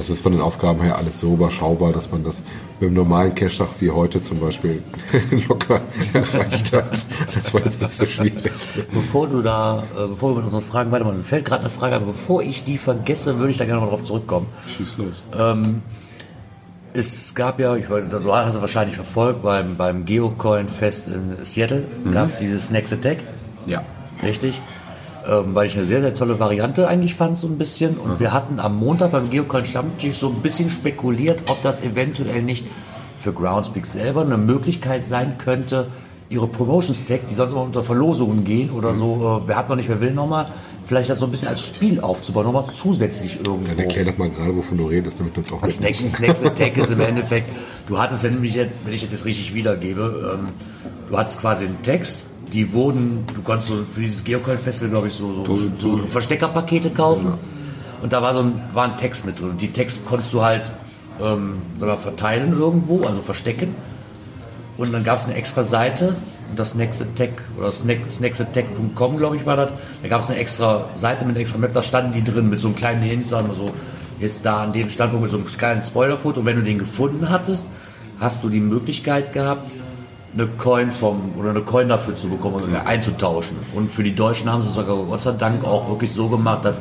[0.00, 2.42] das ist von den Aufgaben her alles so überschaubar, dass man das
[2.80, 4.82] mit einem normalen Cash-Tag wie heute zum Beispiel
[5.48, 5.82] locker
[6.14, 7.04] erreicht hat.
[7.34, 8.50] Das war jetzt nicht so schwierig.
[8.94, 11.96] Bevor du da, äh, bevor wir mit unseren Fragen weitermachen, mir fällt gerade eine Frage,
[11.96, 14.46] aber bevor ich die vergesse, würde ich da gerne mal drauf zurückkommen.
[14.74, 15.22] Schieß los.
[16.94, 21.84] Es gab ja, ich weiß, du hast es wahrscheinlich verfolgt, beim, beim Geocoin-Fest in Seattle
[22.10, 23.18] gab es dieses Snacks Attack.
[23.66, 23.82] Ja.
[24.22, 24.62] Richtig.
[25.30, 27.98] Ähm, weil ich eine sehr, sehr tolle Variante eigentlich fand, so ein bisschen.
[27.98, 32.42] Und wir hatten am Montag beim Geocoin Stammtisch so ein bisschen spekuliert, ob das eventuell
[32.42, 32.66] nicht
[33.20, 35.86] für Groundspeak selber eine Möglichkeit sein könnte,
[36.30, 39.88] ihre Promotions-Tag, die sonst immer unter Verlosungen gehen oder so, äh, wer hat noch nicht,
[39.88, 40.46] wer will nochmal,
[40.86, 43.68] vielleicht das so ein bisschen als Spiel aufzubauen, nochmal zusätzlich irgendwo.
[43.68, 45.64] Dann erklär doch mal gerade, wovon du redest, damit du uns auch.
[45.68, 47.48] Snacks, Snacks Attack ist im Endeffekt,
[47.86, 50.48] du hattest, wenn, mich wenn ich das richtig wiedergebe, ähm,
[51.08, 55.14] du hattest quasi einen Text, die wurden, du konntest so für dieses Geocoin-Festival, glaube ich,
[55.14, 57.32] so, so, so Versteckerpakete kaufen.
[58.02, 59.50] Und da war so ein, war ein Text mit drin.
[59.50, 60.70] Und die Text konntest du halt
[61.20, 63.74] ähm, sag mal, verteilen irgendwo, also verstecken.
[64.76, 66.16] Und dann gab es eine extra Seite,
[66.56, 69.70] das Next Attack oder Snack, snacksattack.com, glaube ich, war das.
[70.02, 72.60] Da gab es eine extra Seite mit einem extra Map, da standen die drin mit
[72.60, 73.70] so einem kleinen Hinweis, also
[74.18, 76.40] jetzt da an dem Standpunkt mit so einem kleinen Spoilerfoto.
[76.40, 77.66] Und wenn du den gefunden hattest,
[78.18, 79.70] hast du die Möglichkeit gehabt,
[80.34, 83.56] eine Coin vom oder eine Coin dafür zu bekommen oder einzutauschen.
[83.74, 86.64] Und für die Deutschen haben sie es sogar Gott sei Dank auch wirklich so gemacht,
[86.64, 86.76] dass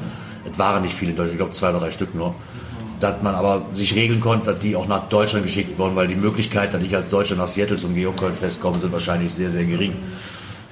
[0.50, 2.36] es waren nicht viele Deutsche, ich glaube zwei oder drei Stück nur,
[3.00, 6.16] dass man aber sich regeln konnte, dass die auch nach Deutschland geschickt wurden, weil die
[6.16, 9.94] Möglichkeit, dass ich als Deutscher nach Seattle zum Geocoin-Fest komme, sind wahrscheinlich sehr, sehr gering.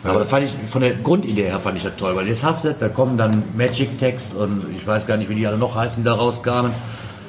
[0.03, 2.63] Aber das fand ich, von der Grundidee her fand ich das toll, weil jetzt hast
[2.63, 5.75] du, da kommen dann Magic Tags und ich weiß gar nicht, wie die alle noch
[5.75, 6.71] heißen, die da rauskamen.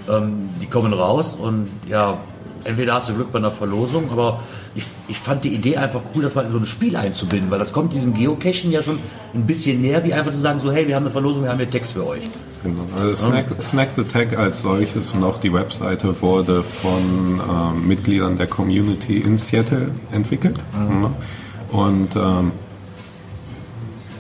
[0.09, 2.19] Ähm, die kommen raus und ja,
[2.65, 4.41] entweder hast du Glück bei einer Verlosung, aber
[4.75, 7.59] ich, ich fand die Idee einfach cool, das mal in so ein Spiel einzubinden, weil
[7.59, 8.99] das kommt diesem Geocachen ja schon
[9.35, 11.59] ein bisschen näher, wie einfach zu sagen, so hey, wir haben eine Verlosung, wir haben
[11.59, 12.25] hier Text für euch.
[12.63, 12.83] Genau.
[12.97, 18.37] Also Snack, Snack the Tag als solches und auch die Webseite wurde von ähm, Mitgliedern
[18.37, 20.57] der Community in Seattle entwickelt.
[20.73, 21.11] Mhm.
[21.71, 22.53] Und ähm,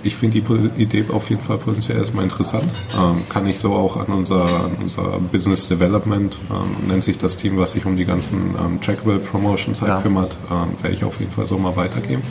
[0.03, 2.65] ich finde die Idee auf jeden Fall potenziell erstmal interessant.
[2.97, 7.37] Ähm, kann ich so auch an unser, an unser Business Development, ähm, nennt sich das
[7.37, 10.01] Team, was sich um die ganzen ähm, Trackable Promotions halt ja.
[10.01, 12.23] kümmert, ähm, werde ich auf jeden Fall so mal weitergeben.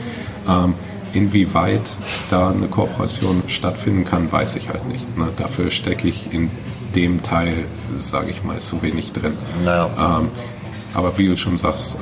[0.48, 0.74] Ähm,
[1.14, 1.82] inwieweit
[2.30, 5.18] da eine Kooperation stattfinden kann, weiß ich halt nicht.
[5.18, 5.30] Ne?
[5.38, 6.50] Dafür stecke ich in
[6.96, 7.66] dem Teil,
[7.98, 9.34] sage ich mal, zu wenig drin.
[9.64, 10.20] Naja.
[10.20, 10.30] Ähm,
[10.94, 11.98] aber wie du schon sagst,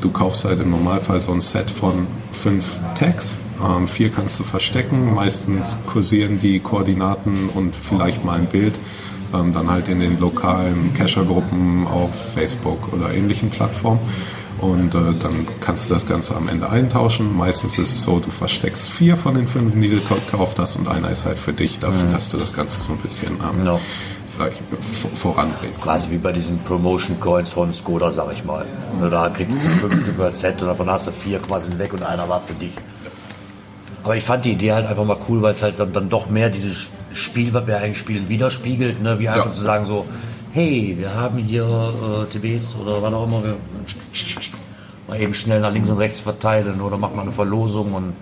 [0.00, 4.44] du kaufst halt im Normalfall so ein Set von fünf Tags ähm, vier kannst du
[4.44, 5.14] verstecken.
[5.14, 8.74] Meistens kursieren die Koordinaten und vielleicht mal ein Bild
[9.34, 14.00] ähm, dann halt in den lokalen Cacher-Gruppen auf Facebook oder ähnlichen Plattformen.
[14.60, 17.36] Und äh, dann kannst du das Ganze am Ende eintauschen.
[17.36, 20.88] Meistens ist es so, du versteckst vier von den fünf, die du gekauft hast und
[20.88, 22.12] einer ist halt für dich, dafür, mhm.
[22.12, 23.80] dass du das Ganze so ein bisschen ähm, no.
[24.28, 25.82] ich, voranbringst.
[25.82, 28.64] Quasi wie bei diesen Promotion Coins von Skoda, sag ich mal.
[28.98, 29.10] Mhm.
[29.10, 32.02] Da kriegst du fünf Stück als Set und davon hast du vier quasi weg und
[32.02, 32.72] einer war für dich.
[34.04, 36.28] Aber ich fand die Idee halt einfach mal cool, weil es halt dann, dann doch
[36.28, 39.18] mehr dieses Spiel, was wir eigentlich spielen, widerspiegelt, ne?
[39.18, 39.52] wie einfach ja.
[39.52, 40.04] zu sagen so,
[40.52, 43.56] hey, wir haben hier äh, TBs oder was auch immer, wir
[45.08, 48.12] mal eben schnell nach links und rechts verteilen oder machen mal eine Verlosung und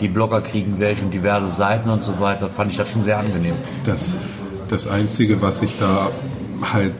[0.00, 3.18] die Blogger kriegen welche und diverse Seiten und so weiter, fand ich das schon sehr
[3.18, 3.54] angenehm.
[3.84, 4.16] Das,
[4.68, 6.08] das Einzige, was ich da
[6.72, 6.92] halt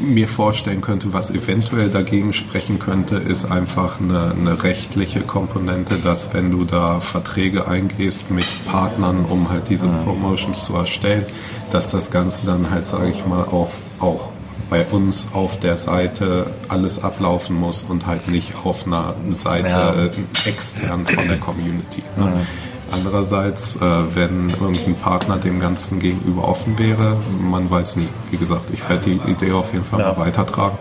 [0.00, 6.32] mir vorstellen könnte, was eventuell dagegen sprechen könnte, ist einfach eine, eine, rechtliche Komponente, dass
[6.32, 10.04] wenn du da Verträge eingehst mit Partnern, um halt diese mhm.
[10.04, 11.26] Promotions zu erstellen,
[11.70, 14.30] dass das Ganze dann halt, sage ich mal, auch, auch
[14.70, 20.50] bei uns auf der Seite alles ablaufen muss und halt nicht auf einer Seite ja.
[20.50, 22.02] extern von der Community.
[22.16, 22.46] Ne?
[22.90, 22.96] Mhm.
[22.96, 23.80] Andererseits, äh,
[24.14, 28.08] wenn irgendein Partner dem Ganzen gegenüber offen wäre, man weiß nie.
[28.30, 30.12] Wie gesagt, ich werde die Idee auf jeden Fall ja.
[30.12, 30.78] mal weitertragen.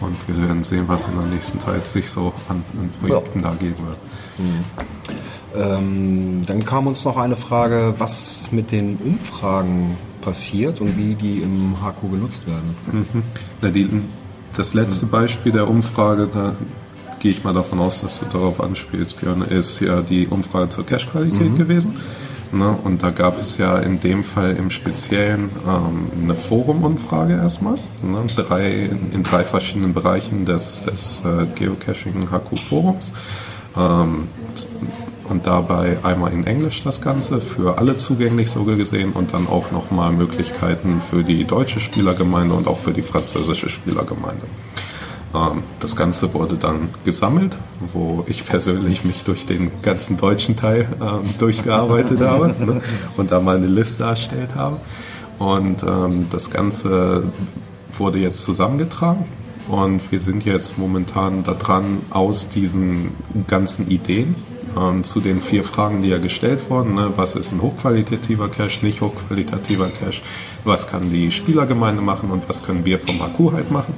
[0.00, 3.50] Und wir werden sehen, was in der nächsten Zeit sich so an, an Projekten ja.
[3.50, 3.98] da geben wird.
[4.38, 4.64] Mhm.
[5.56, 11.42] Ähm, dann kam uns noch eine Frage, was mit den Umfragen passiert und wie die
[11.42, 12.76] im HQ genutzt werden.
[12.90, 13.22] Mhm.
[13.60, 13.88] Na, die,
[14.56, 16.54] das letzte Beispiel der Umfrage, da
[17.24, 20.84] gehe ich mal davon aus, dass du darauf anspielst, Björn, ist ja die Umfrage zur
[20.84, 21.56] Cache-Qualität mhm.
[21.56, 21.96] gewesen.
[22.52, 22.76] Ne?
[22.84, 28.26] Und da gab es ja in dem Fall im Speziellen ähm, eine Forum-Umfrage erstmal, ne?
[28.36, 33.14] drei, in drei verschiedenen Bereichen des, des äh, Geocaching-HQ-Forums.
[33.74, 34.28] Ähm,
[35.26, 39.70] und dabei einmal in Englisch das Ganze, für alle zugänglich so gesehen und dann auch
[39.70, 44.44] nochmal Möglichkeiten für die deutsche Spielergemeinde und auch für die französische Spielergemeinde.
[45.34, 47.56] Ähm, das Ganze wurde dann gesammelt,
[47.92, 52.80] wo ich persönlich mich durch den ganzen deutschen Teil ähm, durchgearbeitet habe ne,
[53.16, 54.80] und da mal eine Liste erstellt habe.
[55.38, 57.24] Und ähm, das Ganze
[57.98, 59.24] wurde jetzt zusammengetragen
[59.68, 63.12] und wir sind jetzt momentan daran, aus diesen
[63.46, 64.34] ganzen Ideen
[64.76, 66.94] ähm, zu den vier Fragen, die ja gestellt wurden.
[66.94, 67.12] Ne?
[67.16, 70.22] Was ist ein hochqualitativer Cache, nicht hochqualitativer Cache?
[70.64, 73.94] Was kann die Spielergemeinde machen und was können wir vom HQ halt machen?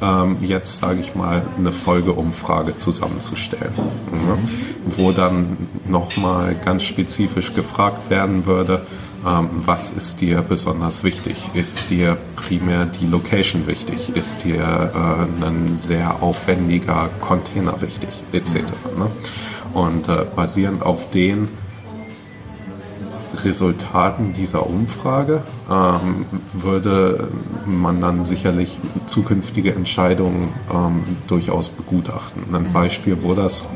[0.00, 4.38] Ähm, jetzt sage ich mal eine Folgeumfrage zusammenzustellen, ne?
[4.86, 5.56] wo dann
[5.88, 8.86] nochmal ganz spezifisch gefragt werden würde,
[9.26, 11.36] ähm, was ist dir besonders wichtig?
[11.54, 14.14] Ist dir primär die Location wichtig?
[14.14, 18.10] Ist dir äh, ein sehr aufwendiger Container wichtig?
[18.32, 18.56] Etc.
[18.98, 19.10] Ne?
[19.74, 21.48] Und äh, basierend auf den
[23.42, 27.28] Resultaten dieser Umfrage ähm, würde
[27.66, 32.54] man dann sicherlich zukünftige Entscheidungen ähm, durchaus begutachten.
[32.54, 32.72] Ein mhm.
[32.72, 33.66] Beispiel, wo das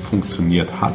[0.00, 0.94] funktioniert hat,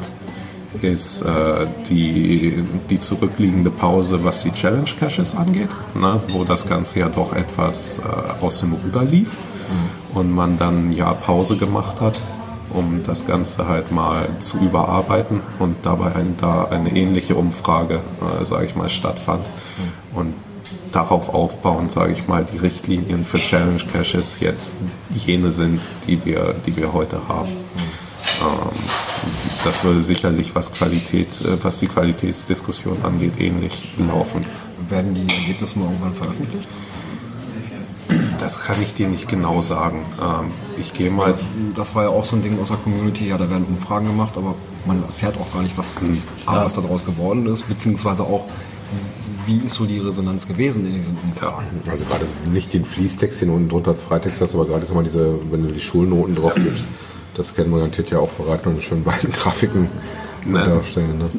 [0.82, 7.00] ist äh, die, die zurückliegende Pause, was die Challenge Caches angeht, ne, wo das Ganze
[7.00, 10.17] ja doch etwas äh, aus dem Ruder lief mhm.
[10.17, 12.19] und man dann ein Jahr Pause gemacht hat
[12.74, 18.02] um das Ganze halt mal zu überarbeiten und dabei ein, da eine ähnliche Umfrage,
[18.42, 19.46] äh, sage ich mal, stattfand.
[20.14, 20.34] Und
[20.92, 24.76] darauf aufbauen, sage ich mal, die Richtlinien für Challenge Caches jetzt
[25.14, 27.50] jene sind, die wir, die wir heute haben.
[28.42, 28.72] Ähm,
[29.64, 34.46] das würde sicherlich, was Qualität, äh, was die Qualitätsdiskussion angeht, ähnlich laufen.
[34.90, 36.67] Werden die Ergebnisse mal irgendwann veröffentlicht?
[38.50, 40.04] Das kann ich dir nicht genau sagen.
[40.19, 41.35] Ähm, ich gehe mal.
[41.75, 43.27] Das war ja auch so ein Ding aus der Community.
[43.27, 44.56] Ja, da werden Umfragen gemacht, aber
[44.87, 46.19] man erfährt auch gar nicht, was, hm.
[46.47, 48.45] A, was daraus geworden ist, beziehungsweise auch,
[49.45, 51.67] wie ist so die Resonanz gewesen in diesen Umfragen?
[51.91, 55.35] Also gerade nicht den Fließtext, den unten drunter als Freitext hast, aber gerade mal diese,
[55.52, 56.85] wenn du die Schulnoten drauf gibst,
[57.35, 59.89] das kann man garantiert ja auch verraten und schön beiden Grafiken
[60.43, 60.71] Nein.
[60.71, 61.19] darstellen.
[61.19, 61.29] Ne?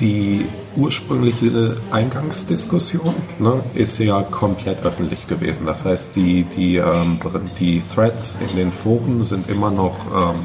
[0.00, 0.46] Die
[0.78, 5.66] ursprüngliche Eingangsdiskussion ne, ist ja komplett öffentlich gewesen.
[5.66, 7.18] Das heißt, die, die, ähm,
[7.58, 10.36] die Threads in den Foren sind immer noch ähm,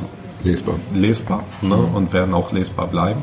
[0.43, 0.75] Lesbar.
[0.93, 3.21] lesbar ne, und werden auch lesbar bleiben.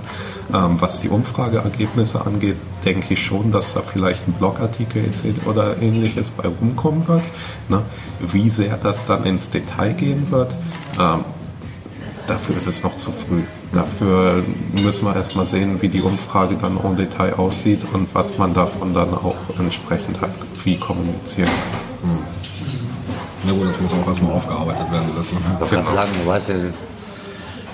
[0.54, 5.04] Ähm, was die Umfrageergebnisse angeht, denke ich schon, dass da vielleicht ein Blogartikel
[5.44, 7.22] oder ähnliches bei rumkommen wird.
[7.68, 7.82] Ne.
[8.20, 10.54] Wie sehr das dann ins Detail gehen wird,
[10.98, 11.24] ähm,
[12.26, 13.42] dafür ist es noch zu früh.
[13.72, 14.42] Dafür
[14.72, 18.92] müssen wir erstmal sehen, wie die Umfrage dann im Detail aussieht und was man davon
[18.94, 20.32] dann auch entsprechend halt
[20.64, 21.46] wie kommunizieren
[22.02, 22.18] kann.
[23.44, 25.08] Na gut, das muss auch erstmal aufgearbeitet werden.
[25.16, 26.54] Das, Ich wollte gerade sagen, du weißt ja,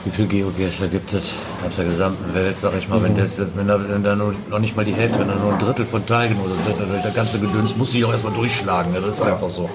[0.04, 1.32] wie viele Geocacher gibt es
[1.66, 4.60] auf der gesamten Welt, sag ich mal, wenn das wenn da, wenn da nur, noch
[4.60, 7.40] nicht mal die Hälfte, wenn da nur ein Drittel von teilgenommen wird, dann der ganze
[7.40, 9.00] Gedöns muss sich auch erstmal durchschlagen, ne?
[9.00, 9.68] das ist einfach so.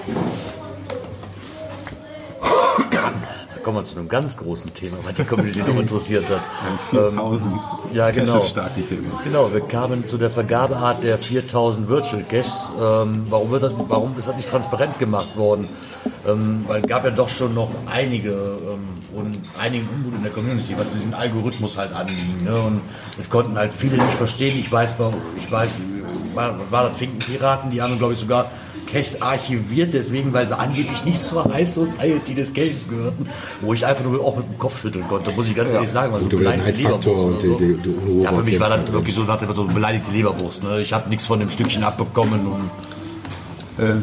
[3.72, 6.40] Kommen wir zu einem ganz großen Thema, was die Community noch interessiert hat.
[6.66, 7.60] Ein 4000
[7.94, 8.32] ja, genau.
[8.34, 9.10] Caches stark die Themen.
[9.24, 12.52] Genau, wir kamen zu der Vergabeart der 4000 Virtual Caches.
[12.78, 15.68] Ähm, warum, wird das, warum ist das nicht transparent gemacht worden?
[16.26, 20.32] Ähm, weil es gab ja doch schon noch einige ähm, und einigen Unmut in der
[20.32, 22.44] Community, was diesen Algorithmus halt anging.
[22.44, 22.54] Ne?
[22.54, 22.82] Und
[23.16, 24.58] das konnten halt viele nicht verstehen.
[24.58, 24.96] Ich weiß,
[25.38, 25.78] ich weiß,
[26.34, 28.50] war, war das Finkenpiraten, die haben glaube ich sogar
[28.92, 33.26] Caches archiviert, deswegen, weil sie angeblich nicht zur High Society des Caches gehörten,
[33.60, 36.12] wo ich einfach nur auch mit dem Kopf schütteln konnte, muss ich ganz ehrlich sagen.
[36.28, 38.84] den beleidigte Leberwurst und oder die- die- die Unruhe Ja, für mich war Fall das
[38.86, 38.94] drin.
[38.94, 40.62] wirklich so dem Motto, beleidigte Leberwurst.
[40.62, 40.80] Ne?
[40.82, 42.70] Ich habe nichts von dem Stückchen abbekommen und
[43.78, 44.02] Äh,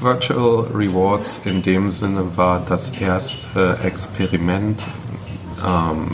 [0.00, 4.82] Virtual Rewards in dem Sinne war das erste Experiment
[5.64, 6.10] ähm,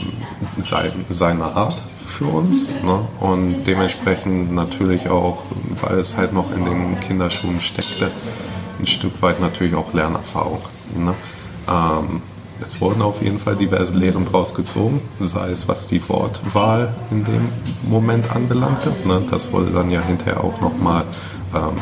[0.58, 3.00] sein, seiner Art für uns ne?
[3.20, 5.42] und dementsprechend natürlich auch,
[5.80, 8.10] weil es halt noch in den Kinderschuhen steckte,
[8.80, 10.60] ein Stück weit natürlich auch Lernerfahrung.
[10.96, 11.14] Ne?
[11.68, 12.22] Ähm,
[12.64, 17.24] es wurden auf jeden Fall diverse Lehren draus gezogen, sei es was die Wortwahl in
[17.24, 17.48] dem
[17.88, 18.92] Moment anbelangte.
[19.04, 19.22] Ne?
[19.30, 21.04] Das wurde dann ja hinterher auch nochmal
[21.54, 21.76] ähm,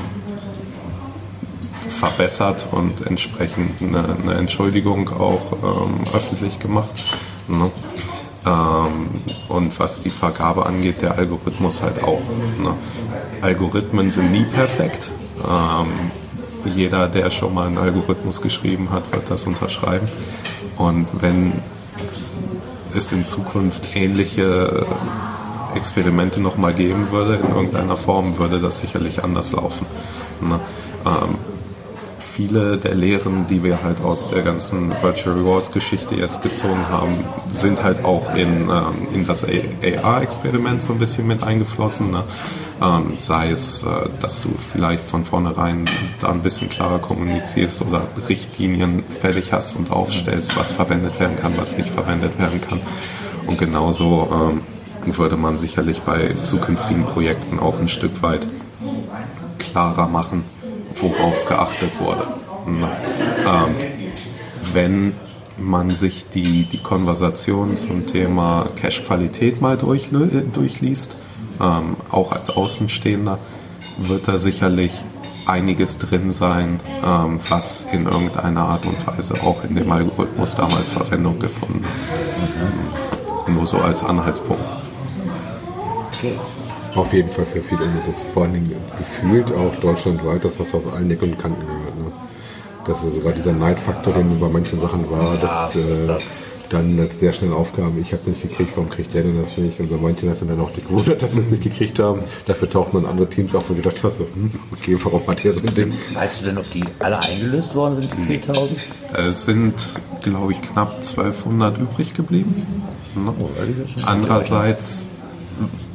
[1.88, 7.04] verbessert und entsprechend eine, eine Entschuldigung auch ähm, öffentlich gemacht.
[7.48, 7.70] Ne?
[8.46, 9.08] Ähm,
[9.48, 12.22] und was die Vergabe angeht, der Algorithmus halt auch.
[12.62, 12.74] Ne?
[13.42, 15.10] Algorithmen sind nie perfekt.
[15.38, 15.92] Ähm,
[16.64, 20.08] jeder, der schon mal einen Algorithmus geschrieben hat, wird das unterschreiben.
[20.76, 21.52] Und wenn
[22.94, 24.86] es in Zukunft ähnliche
[25.74, 29.86] Experimente nochmal geben würde, in irgendeiner Form, würde das sicherlich anders laufen.
[30.40, 30.60] Ne?
[31.04, 31.55] Ähm,
[32.36, 37.24] viele der Lehren, die wir halt aus der ganzen Virtual Rewards Geschichte jetzt gezogen haben,
[37.50, 42.10] sind halt auch in, ähm, in das AR-Experiment so ein bisschen mit eingeflossen.
[42.10, 42.24] Ne?
[42.82, 43.86] Ähm, sei es, äh,
[44.20, 45.86] dass du vielleicht von vornherein
[46.20, 51.54] da ein bisschen klarer kommunizierst oder Richtlinien fertig hast und aufstellst, was verwendet werden kann,
[51.56, 52.82] was nicht verwendet werden kann.
[53.46, 58.46] Und genauso ähm, würde man sicherlich bei zukünftigen Projekten auch ein Stück weit
[59.58, 60.44] klarer machen,
[61.00, 62.26] worauf geachtet wurde.
[62.66, 62.88] Ne?
[63.46, 63.74] Ähm,
[64.72, 65.14] wenn
[65.58, 71.16] man sich die, die Konversation zum Thema Cache-Qualität mal durchlö- durchliest,
[71.60, 73.38] ähm, auch als Außenstehender,
[73.98, 74.92] wird da sicherlich
[75.46, 80.88] einiges drin sein, ähm, was in irgendeiner Art und Weise auch in dem Algorithmus damals
[80.88, 83.48] Verwendung gefunden hat.
[83.48, 84.64] Nur so als Anhaltspunkt.
[86.96, 90.72] Auf jeden Fall für viele und das vor allen Dingen gefühlt auch deutschlandweit, das hast
[90.72, 91.96] du aus allen Ecken und Kanten gehört.
[91.98, 92.12] Ne?
[92.86, 96.18] Dass es sogar dieser Neidfaktor, den bei manchen Sachen war, dass äh,
[96.68, 99.78] dann sehr schnell aufgaben, ich habe es nicht gekriegt, warum kriegt der denn das nicht?
[99.80, 102.22] Und bei manchen hast du dann auch dich gewundert, dass sie es nicht gekriegt haben.
[102.46, 105.52] Dafür tauchen dann andere Teams auf und gedacht hast, so, hm, okay, warum hat der
[105.52, 105.92] so ein Ding?
[106.14, 108.78] weißt du denn, ob die alle eingelöst worden sind, die 4000?
[109.12, 109.74] Es sind,
[110.22, 112.54] glaube ich, knapp 1200 übrig geblieben.
[113.14, 113.32] Ne?
[114.04, 115.08] Andererseits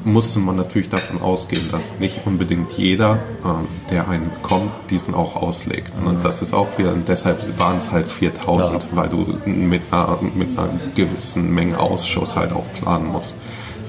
[0.04, 5.36] musste man natürlich davon ausgehen, dass nicht unbedingt jeder, ähm, der einen bekommt, diesen auch
[5.36, 5.92] auslegt.
[6.06, 10.20] Und das ist auch wieder, und deshalb waren es halt 4000, weil du mit einer,
[10.36, 13.36] mit einer gewissen Menge Ausschuss halt auch planen musst.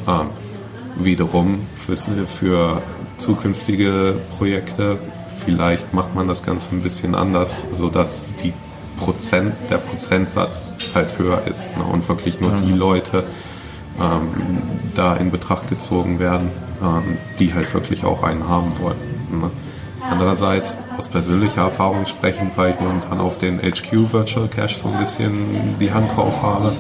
[0.07, 0.29] Ähm,
[0.97, 1.97] wiederum für,
[2.27, 2.83] für
[3.17, 4.99] zukünftige Projekte,
[5.45, 8.53] vielleicht macht man das Ganze ein bisschen anders, sodass die
[8.99, 11.85] Prozent, der Prozentsatz halt höher ist ne?
[11.85, 13.25] und wirklich nur die Leute
[14.01, 14.33] ähm,
[14.95, 16.51] da in Betracht gezogen werden,
[16.83, 18.97] ähm, die halt wirklich auch einen haben wollen.
[19.31, 19.51] Ne?
[20.11, 24.99] Andererseits, aus persönlicher Erfahrung sprechend, weil ich momentan auf den HQ Virtual Cache so ein
[24.99, 26.75] bisschen die Hand drauf habe,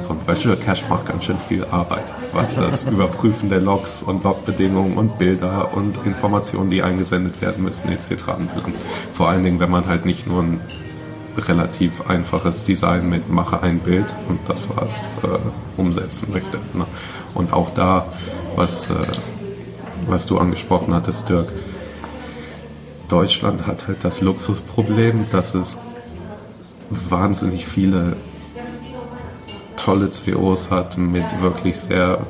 [0.00, 4.24] so ein Virtual Cache macht ganz schön viel Arbeit, was das Überprüfen der Logs und
[4.24, 8.28] Logbedingungen und Bilder und Informationen, die eingesendet werden müssen, etc.
[8.28, 8.76] anbelangt.
[9.12, 10.60] Vor allen Dingen, wenn man halt nicht nur ein
[11.48, 16.58] relativ einfaches Design mit mache ein Bild und das war's äh, umsetzen möchte.
[16.74, 16.86] Ne?
[17.34, 18.06] Und auch da,
[18.56, 18.94] was, äh,
[20.06, 21.52] was du angesprochen hattest, Dirk,
[23.08, 25.78] Deutschland hat halt das Luxusproblem, dass es
[26.90, 28.16] wahnsinnig viele
[29.76, 32.26] tolle COs hat mit wirklich sehr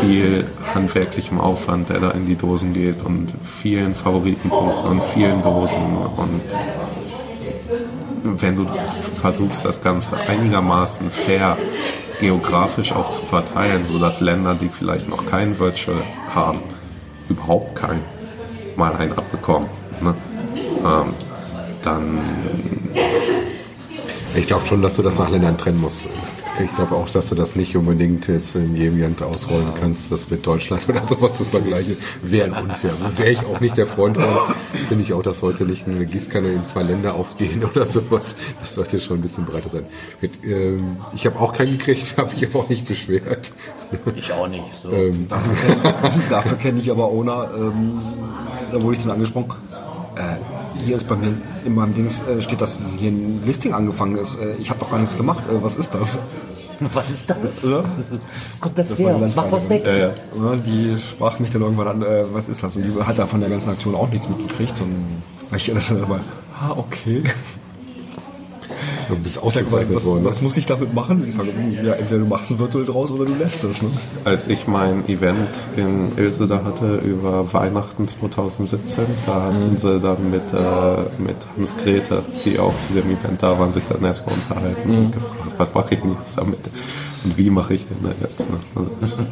[0.00, 5.96] viel handwerklichem Aufwand, der da in die Dosen geht und vielen Favoritenpunkten und vielen Dosen
[6.16, 6.42] und
[8.24, 8.66] wenn du
[9.20, 11.58] versuchst, das Ganze einigermaßen fair
[12.20, 16.02] geografisch auch zu verteilen, sodass Länder, die vielleicht noch kein Virtual
[16.34, 16.60] haben,
[17.28, 18.00] überhaupt kein
[18.76, 19.68] mal einen abbekommen,
[20.00, 20.14] ne?
[20.84, 21.14] ähm,
[21.82, 22.18] dann
[24.34, 25.98] Ich glaube schon, dass du das nach Ländern trennen musst.
[26.62, 30.30] Ich glaube auch, dass du das nicht unbedingt jetzt in jedem Land ausrollen kannst, das
[30.30, 32.92] mit Deutschland oder sowas zu vergleichen, wäre unfair.
[33.16, 34.54] Wäre ich auch nicht der Freund von.
[34.88, 38.36] Finde ich auch, dass sollte nicht eine Gießkanne in zwei Länder aufgehen oder sowas.
[38.60, 39.86] Das sollte schon ein bisschen breiter sein.
[40.20, 43.52] Mit, ähm, ich habe auch keinen gekriegt, habe ich aber auch nicht beschwert.
[44.14, 44.64] Ich auch nicht.
[44.80, 44.90] So.
[44.90, 45.26] Ähm,
[46.30, 48.00] Dafür kenne ich aber Ona, ähm,
[48.70, 49.54] da wurde ich dann angesprochen.
[50.16, 50.53] Äh,
[50.84, 54.40] hier ist bei mir in meinem Dings äh, steht, dass hier ein Listing angefangen ist.
[54.40, 55.44] Äh, ich habe doch gar nichts gemacht.
[55.48, 56.18] Äh, was ist das?
[56.92, 57.64] Was ist das?
[57.64, 57.84] Oder?
[58.60, 59.16] Kommt das, Das her?
[59.36, 59.84] Mach was weg.
[59.86, 60.56] ja, ja.
[60.56, 62.74] Die sprach mich dann irgendwann an, äh, was ist das?
[62.74, 64.80] Und die hat da von der ganzen Aktion auch nichts mitgekriegt.
[64.80, 65.22] Und
[65.54, 66.20] ich das dann aber,
[66.60, 67.22] ah, okay.
[69.08, 70.24] Du bist ausgezeichnet was, worden.
[70.24, 71.20] was muss ich damit machen?
[71.20, 73.82] Sie sagen, hm, ja, entweder du machst ein Virtual draus oder du lässt es.
[73.82, 73.90] Ne?
[74.24, 80.30] als ich mein Event in Ilse da hatte über Weihnachten 2017, da hatten sie dann
[80.30, 84.34] mit, äh, mit Hans Grete, die auch zu dem Event da waren, sich dann erstmal
[84.34, 86.60] unterhalten und gefragt, was mache ich denn jetzt damit
[87.24, 88.40] und wie mache ich denn da jetzt.
[88.40, 88.46] Ne?
[89.00, 89.26] Das-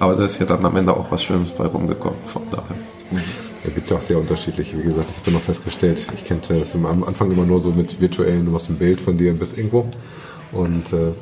[0.00, 3.22] Aber da ist ja dann am Ende auch was Schönes bei rumgekommen, von daher.
[3.64, 4.78] Da gibt es ja auch sehr unterschiedliche.
[4.78, 7.98] Wie gesagt, ich habe noch festgestellt, ich kannte das am Anfang immer nur so mit
[7.98, 9.88] virtuellen, machst ein Bild von dir bis irgendwo.
[10.52, 11.12] Und äh,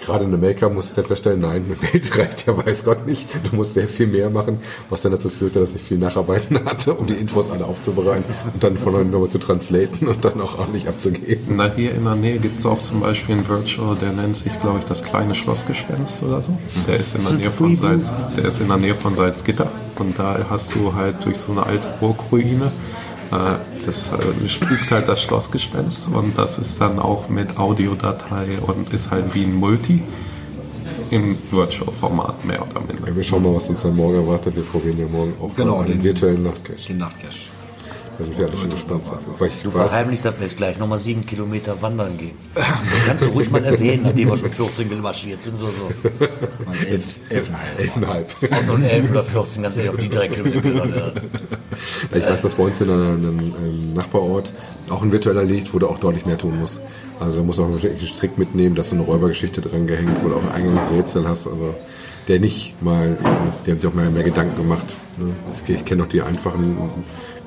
[0.00, 3.28] gerade eine Maker muss ich dann feststellen, nein, ein Bild reicht ja weiß Gott nicht.
[3.48, 6.94] Du musst sehr viel mehr machen, was dann dazu führte, dass ich viel Nacharbeiten hatte,
[6.94, 10.58] um die Infos alle aufzubereiten und dann von neuem nochmal zu translaten und dann auch
[10.58, 11.56] ordentlich abzugeben.
[11.56, 14.58] Na, hier in der Nähe gibt es auch zum Beispiel einen Virtual, der nennt sich,
[14.60, 16.58] glaube ich, das kleine Schlossgespenst oder so.
[16.86, 19.70] Der ist in der Nähe von Salz, der ist in der Nähe von Salzgitter.
[19.98, 22.72] Und da hast du halt durch so eine alte Burgruine,
[23.30, 29.10] das äh, spukt halt das Schlossgespenst und das ist dann auch mit Audiodatei und ist
[29.10, 30.02] halt wie ein Multi
[31.10, 33.08] im Virtual-Format mehr oder minder.
[33.08, 34.54] Ja, wir schauen mal, was uns dann morgen erwartet.
[34.56, 36.76] Wir probieren ja morgen auch Genau, den den- virtuellen Nachtcache.
[36.88, 37.50] Den Nachtcash.
[38.20, 39.02] Da sind wir alle schon gespannt.
[39.62, 42.36] Du verheimlichst, dass wir jetzt gleich nochmal sieben Kilometer wandern gehen.
[42.54, 42.66] Das
[43.06, 45.88] kannst du ruhig mal erwähnen, nachdem wir schon 14 marschiert sind oder so.
[46.86, 47.80] Elf, elfeinhalb.
[47.80, 48.36] elfenhalb.
[48.52, 51.14] Auch nur 11 oder 14, ganz ehrlich, auf die drei Kilometer.
[52.14, 54.52] Ich weiß, dass bei uns in einem, einem, einem Nachbarort
[54.90, 56.78] auch ein virtueller liegt, wo du auch deutlich mehr tun musst.
[57.20, 60.22] Also da musst du auch wirklich einen Strick mitnehmen, dass du eine Räubergeschichte dran gehängt,
[60.22, 61.74] wo du auch ein eigenes Rätsel hast, also
[62.28, 63.16] der nicht mal,
[63.64, 64.86] die haben sich auch mehr, mehr Gedanken gemacht.
[65.18, 65.32] Ne?
[65.54, 66.76] Ich, ich kenne noch die einfachen,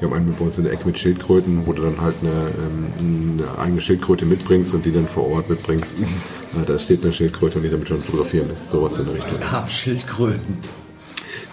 [0.04, 2.30] wir haben einen bei uns in der Ecke mit Schildkröten, wo du dann halt eine,
[2.30, 5.96] ähm, eine eigene Schildkröte mitbringst und die dann vor Ort mitbringst.
[6.56, 9.40] Äh, Da steht eine Schildkröte und die damit schon fotografieren lässt, sowas in der Richtung.
[9.42, 10.58] Ah, Schildkröten.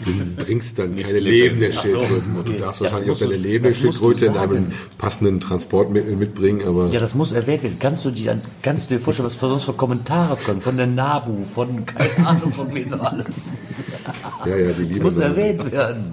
[0.04, 0.12] Du
[0.44, 2.36] bringst dann keine lebende Ach so, Schildkröten.
[2.36, 2.60] Und du okay.
[2.60, 6.66] darfst Ja, wahrscheinlich auch du- deine lebende das du Schildkröte in einem passenden Transportmittel mitbringen,
[6.68, 7.76] aber Ja, das muss erwähnt werden.
[7.80, 10.60] Kannst du, dir, kannst du dir vorstellen, was für sonst für Kommentare kommen?
[10.60, 13.52] Von der NABU, von keine Ahnung von wem alles.
[14.44, 15.04] ja, ja, die Das Liebe.
[15.04, 16.12] muss erwähnt werden.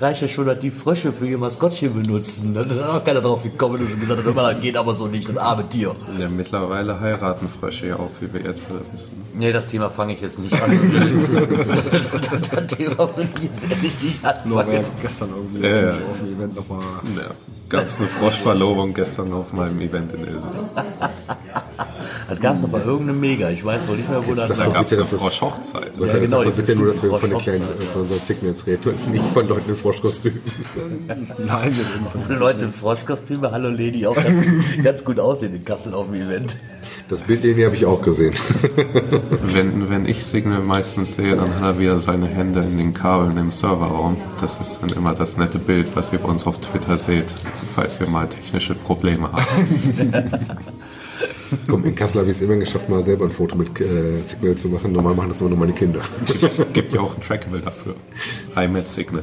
[0.00, 2.54] Reicht ja schon, dass die Frösche für ihr Maskottchen benutzen.
[2.54, 5.36] Da ist auch keiner drauf gekommen und gesagt hat, das geht aber so nicht, das
[5.36, 5.94] arme Tier.
[6.18, 9.20] Ja, mittlerweile heiraten Frösche ja auch, wie wir jetzt alle wissen.
[9.34, 10.70] Nee, das Thema fange ich jetzt nicht an.
[11.90, 14.68] das Thema will ich jetzt ehrlich nicht Nur anfangen.
[14.70, 15.90] wer gestern irgendwie Ja, ja.
[15.92, 16.80] auf dem Event nochmal.
[17.16, 17.30] Ja,
[17.68, 20.48] gab es eine Froschverlobung gestern auf meinem Event in Ilse.
[22.28, 23.50] Das gab es aber irgendeine Mega.
[23.50, 25.96] Ich weiß wohl nicht mehr, wo das sag Da gab es eine Froschhochzeit.
[25.96, 28.02] Leute, Ja, genau, sag mal die bitte nur, dass wir von den kleinen, äh, von
[28.02, 30.40] unseren Zicken jetzt reden und nicht von Leuten in Froschkostümen.
[31.38, 31.76] Nein,
[32.26, 34.44] von Leute im Froschkostüme, hallo Lady, auch ganz,
[34.82, 36.56] ganz gut aussehen in Kassel auf dem Event.
[37.08, 38.34] Das Bild, den habe ich auch gesehen.
[39.42, 43.36] Wenn, wenn ich Signal meistens sehe, dann hat er wieder seine Hände in den Kabeln
[43.38, 44.16] im Serverraum.
[44.40, 47.26] Das ist dann immer das nette Bild, was ihr bei uns auf Twitter seht,
[47.74, 50.32] falls wir mal technische Probleme haben.
[51.66, 54.54] Komm, in Kassel habe ich es immer geschafft, mal selber ein Foto mit äh, Signal
[54.56, 54.92] zu machen.
[54.92, 56.00] Normal machen das immer nur meine Kinder.
[56.72, 57.94] Gibt ja auch ein Trackable dafür.
[58.56, 59.22] iMed Signal.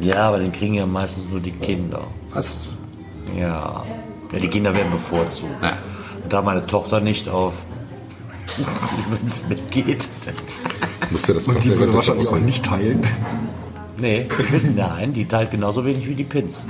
[0.00, 2.06] Ja, aber den kriegen ja meistens nur die Kinder.
[2.32, 2.76] Was?
[3.38, 3.84] Ja.
[4.32, 5.62] Ja, die Kinder werden bevorzugt.
[5.62, 5.78] Ja.
[6.22, 7.54] Und da meine Tochter nicht auf
[9.22, 10.08] ins Bett geht.
[11.10, 13.00] Musste das Und die würde wahrscheinlich auch nicht teilen.
[13.98, 14.26] Nee,
[14.74, 16.66] nein, die teilt genauso wenig wie die Pins.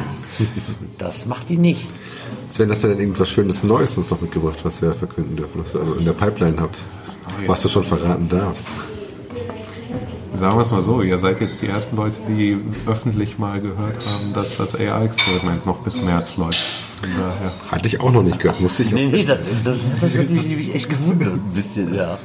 [0.98, 1.86] Das macht die nicht.
[2.50, 5.74] Sven, hast du denn irgendwas Schönes Neues uns noch mitgebracht, was wir verkünden dürfen, was
[5.74, 6.78] ihr also in der Pipeline habt?
[7.46, 8.66] Was du schon verraten darfst.
[10.34, 14.06] Sagen wir es mal so, ihr seid jetzt die ersten Leute, die öffentlich mal gehört
[14.06, 16.82] haben, dass das AI-Experiment noch bis März läuft.
[17.00, 17.52] Von daher.
[17.70, 18.94] Hatte ich auch noch nicht gehört, musste ich auch.
[18.94, 22.18] Nee, nee, das, das, das hat mich, mich echt gewundert ein bisschen, ja.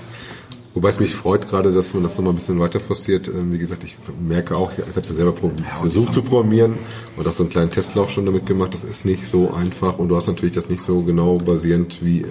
[0.78, 3.28] Wobei es mich freut gerade, dass man das nochmal ein bisschen weiter forciert.
[3.28, 5.34] Ähm, Wie gesagt, ich merke auch, ich habe es ja selber
[5.82, 6.76] versucht zu programmieren
[7.16, 8.76] und auch so einen kleinen Testlauf schon damit gemacht.
[8.76, 12.22] Das ist nicht so einfach und du hast natürlich das nicht so genau basierend, wie
[12.22, 12.26] äh,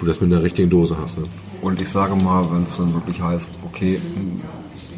[0.00, 1.18] du das mit einer richtigen Dose hast.
[1.18, 1.24] Ne?
[1.60, 4.00] Und ich sage mal, wenn es dann wirklich heißt, okay,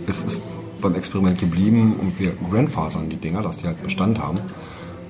[0.07, 0.42] es ist
[0.80, 4.38] beim Experiment geblieben und wir grandfasern die Dinger, dass die halt Bestand haben,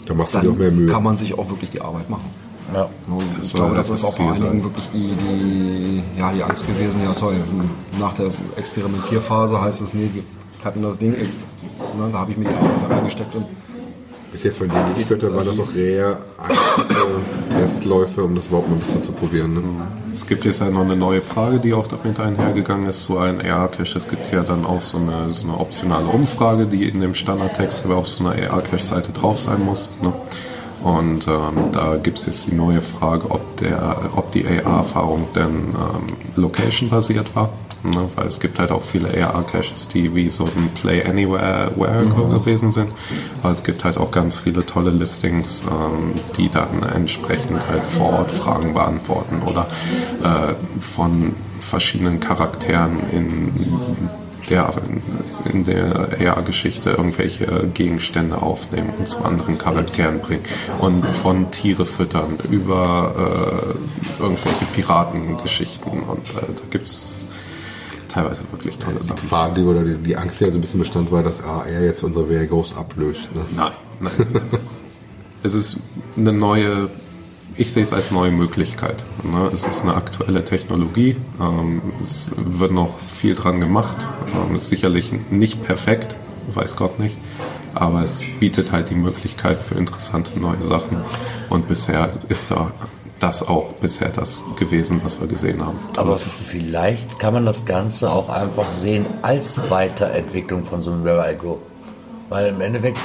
[0.07, 0.91] Da machst du dir auch mehr Mühe.
[0.91, 2.31] kann man sich auch wirklich die Arbeit machen.
[2.75, 2.89] Ja.
[3.09, 4.63] Und Das ich glaube, das das ist auch bei einigen sein.
[4.65, 7.35] wirklich die, die, ja, die Angst gewesen, ja toll,
[7.99, 10.23] nach der Experimentierphase heißt es, nee, wir
[10.65, 11.29] hatten das Ding, ne,
[12.13, 13.47] da habe ich mir die Arbeit reingesteckt und
[14.33, 18.35] Bis jetzt von denen, die ich gehört habe, waren das auch eher aktive Testläufe, um
[18.35, 19.55] das überhaupt mal ein bisschen zu probieren.
[19.55, 19.63] Ne?
[20.13, 23.41] Es gibt jetzt halt noch eine neue Frage, die auch damit einhergegangen ist, so ein
[23.41, 23.97] AR-Cache.
[23.97, 27.85] Es gibt ja dann auch so eine, so eine optionale Umfrage, die in dem Standardtext
[27.85, 29.89] aber auf so einer AR-Cache-Seite drauf sein muss.
[30.03, 30.13] Ne?
[30.87, 35.75] Und ähm, da gibt es jetzt die neue Frage, ob, der, ob die AR-Erfahrung denn
[35.75, 37.49] ähm, location-basiert war.
[37.83, 38.09] Ne?
[38.15, 42.71] Weil es gibt halt auch viele AR-Caches, die wie so ein Play Anywhere Where gewesen
[42.71, 42.93] sind.
[43.43, 48.21] Aber es gibt halt auch ganz viele tolle Listings, ähm, die dann entsprechend halt vor
[48.21, 49.67] Ort Fragen beantworten oder
[50.23, 53.53] äh, von verschiedenen Charakteren in
[54.51, 54.75] der,
[55.53, 60.43] in der AR-Geschichte irgendwelche Gegenstände aufnehmen und zu anderen Charakteren bringen.
[60.79, 63.75] Und von Tiere füttern über
[64.19, 66.03] äh, irgendwelche Piratengeschichten.
[66.03, 67.27] Und äh, da gibt es
[68.09, 69.21] teilweise wirklich tolle Die Sachen.
[69.21, 71.69] Gefahr, die, oder die, die Angst, die ja so ein bisschen bestand, war, dass AR
[71.69, 73.29] jetzt unsere Where Goes ablöst.
[73.35, 73.43] Ne?
[73.55, 74.13] Nein, nein.
[75.43, 75.77] es ist
[76.17, 76.89] eine neue,
[77.59, 79.03] ich sehe es als neue Möglichkeit.
[79.23, 79.51] Ne?
[79.53, 81.17] Es ist eine aktuelle Technologie.
[81.41, 83.97] Ähm, es wird noch viel dran gemacht.
[84.35, 86.17] Ähm, ist sicherlich nicht perfekt,
[86.53, 87.17] weiß Gott nicht.
[87.75, 91.03] Aber es bietet halt die Möglichkeit für interessante neue Sachen.
[91.51, 92.73] Und bisher ist da
[93.21, 95.79] das auch bisher das gewesen, was wir gesehen haben.
[95.97, 101.33] Aber vielleicht kann man das Ganze auch einfach sehen als Weiterentwicklung von so einem Where
[101.33, 101.59] I Go.
[102.29, 102.99] Weil im Endeffekt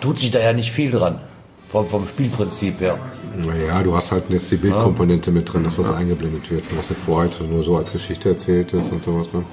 [0.00, 1.20] tut sich da ja nicht viel dran.
[1.68, 2.98] Vom, vom Spielprinzip her.
[3.36, 6.64] Naja, du hast halt jetzt die Bildkomponente mit drin, das was eingeblendet wird.
[6.76, 9.32] Was du vorher halt nur so als Geschichte erzählt ist und sowas.
[9.32, 9.44] Ne?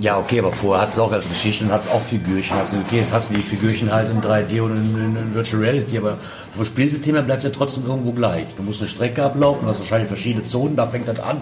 [0.00, 2.56] Ja, okay, aber vorher hat es auch als Geschichte und hat es auch Figürchen.
[2.56, 5.34] Hast du, okay, jetzt hast du die Figürchen halt in 3D und in, in, in
[5.34, 6.18] Virtual Reality, aber
[6.54, 8.46] vom Spielsystem her bleibt ja trotzdem irgendwo gleich.
[8.56, 11.40] Du musst eine Strecke ablaufen, hast wahrscheinlich verschiedene Zonen, da fängt das an.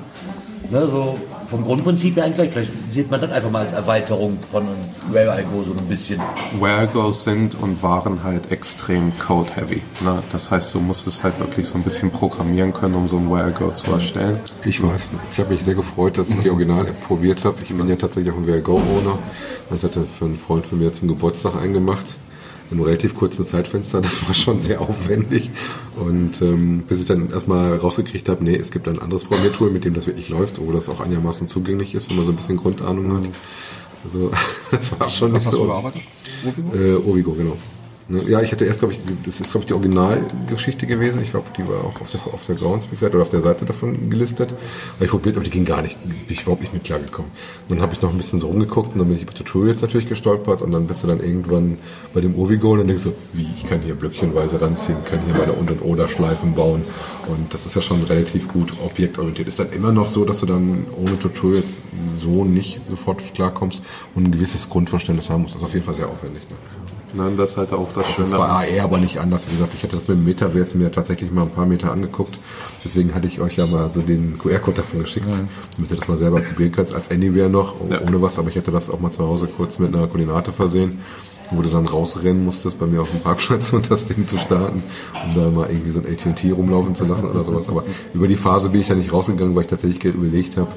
[0.71, 2.67] Ne, so vom Grundprinzip her eigentlich gleich.
[2.69, 4.67] Vielleicht sieht man das einfach mal als Erweiterung von
[5.11, 6.21] Where I Go so ein bisschen.
[6.59, 9.83] Where-Goes sind und waren halt extrem code-heavy.
[10.01, 10.23] Ne?
[10.33, 13.71] Das heißt, du musstest halt wirklich so ein bisschen programmieren können, um so ein Where-Go
[13.73, 14.41] zu erstellen.
[14.65, 15.09] Ich weiß.
[15.33, 17.57] Ich habe mich sehr gefreut, dass ich die Original-App probiert habe.
[17.63, 19.19] Ich bin ja tatsächlich auch ein Where Go-Owner
[19.71, 22.07] und hatte für einen Freund von mir zum Geburtstag eingemacht.
[22.71, 25.51] In einem relativ kurzen Zeitfenster, das war schon sehr aufwendig.
[25.95, 29.85] Und ähm, bis ich dann erstmal rausgekriegt habe, nee, es gibt ein anderes Programmiertool, mit
[29.85, 32.57] dem das wirklich läuft, wo das auch einigermaßen zugänglich ist, wenn man so ein bisschen
[32.57, 33.31] Grundahnung hat.
[34.05, 34.31] Also
[34.71, 35.67] das war schon was nicht hast du so.
[35.67, 36.03] gearbeitet?
[36.45, 36.75] Ovigo?
[36.77, 37.57] Äh, Ovigo, genau.
[38.09, 41.21] Ne, Ja, ich hatte erst, glaube ich, das ist, glaube ich, die Originalgeschichte gewesen.
[41.23, 44.11] Ich glaube, die war auch auf der, auf der Groundspeak-Seite oder auf der Seite davon
[44.11, 44.55] gelistet.
[44.97, 47.31] Aber ich probiert, aber die ging gar nicht, bin ich überhaupt nicht mit klargekommen.
[47.69, 49.83] Und dann habe ich noch ein bisschen so rumgeguckt und dann bin ich über Tutorials
[49.83, 51.79] natürlich gestolpert und dann bist du dann irgendwann
[52.15, 55.53] bei dem Ovigo und denkst du, wie, ich kann hier blöckchenweise ranziehen, kann hier meine
[55.53, 56.85] Und- und Oder-Schleifen bauen.
[57.27, 59.49] Und das ist ja schon relativ gut objektorientiert.
[59.49, 61.79] Ist dann immer noch so, dass du dann ohne Tutorials
[62.21, 63.83] so nicht sofort klarkommst
[64.15, 65.57] und ein gewisses Grundverständnis haben musst.
[65.57, 66.43] Das ist auf jeden Fall sehr aufwendig.
[66.49, 66.57] Ne?
[67.17, 67.33] Ne?
[67.37, 68.39] Das ist halt auch das Das Schöne.
[68.39, 69.47] bei AR aber nicht anders.
[69.49, 72.39] Wie gesagt, ich hatte das mit dem Metaverse mir tatsächlich mal ein paar Meter angeguckt.
[72.85, 75.27] Deswegen hatte ich euch ja mal so den QR-Code davon geschickt,
[75.77, 76.95] damit ihr das mal selber probieren könnt.
[76.95, 78.01] Als Anywhere noch, Ja.
[78.03, 78.39] ohne was.
[78.39, 81.01] Aber ich hätte das auch mal zu Hause kurz mit einer Koordinate versehen,
[81.51, 84.83] wo du dann rausrennen musstest bei mir auf dem Parkplatz und das Ding zu starten,
[85.29, 87.69] um da mal irgendwie so ein AT&T rumlaufen zu lassen oder sowas.
[87.69, 87.85] Aber
[88.15, 90.69] über die Phase bin ich ja nicht rausgegangen, weil ich tatsächlich Geld überlegt habe,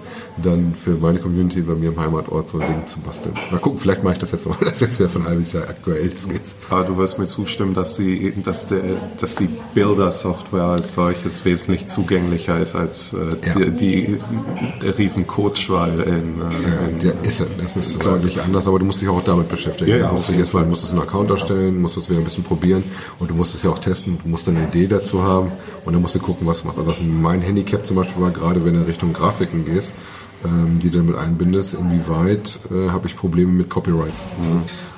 [0.41, 3.33] dann für meine Community bei mir im Heimatort so ein Ding zu basteln.
[3.51, 4.57] Mal gucken, vielleicht mache ich das jetzt mal.
[4.69, 6.09] Das ist jetzt wieder für ein halbes Jahr aktuell.
[6.09, 6.55] Geht's.
[6.69, 8.81] Aber du wirst mir zustimmen, dass, sie, dass, der,
[9.19, 13.53] dass die Builder-Software als solches wesentlich zugänglicher ist als äh, Ja.
[13.55, 14.17] die, die,
[14.81, 16.05] der riesen Codeschwall in,
[16.41, 17.43] äh, Ja, in der ist.
[17.59, 19.89] Das ist deutlich anders, aber du musst dich auch damit beschäftigen.
[19.89, 22.09] Ja, ja, du musst auf dich jeden Auswahl, musst du einen Account erstellen, musst es
[22.09, 22.83] wieder ein bisschen probieren
[23.19, 25.51] und du musst es ja auch testen, du musst eine Idee dazu haben
[25.85, 26.79] und dann musst du gucken, was du machst.
[26.79, 29.91] Also mein Handicap zum Beispiel war, gerade wenn du Richtung Grafiken gehst,
[30.43, 34.25] ähm, die du damit einbindest, inwieweit äh, habe ich Probleme mit Copyrights.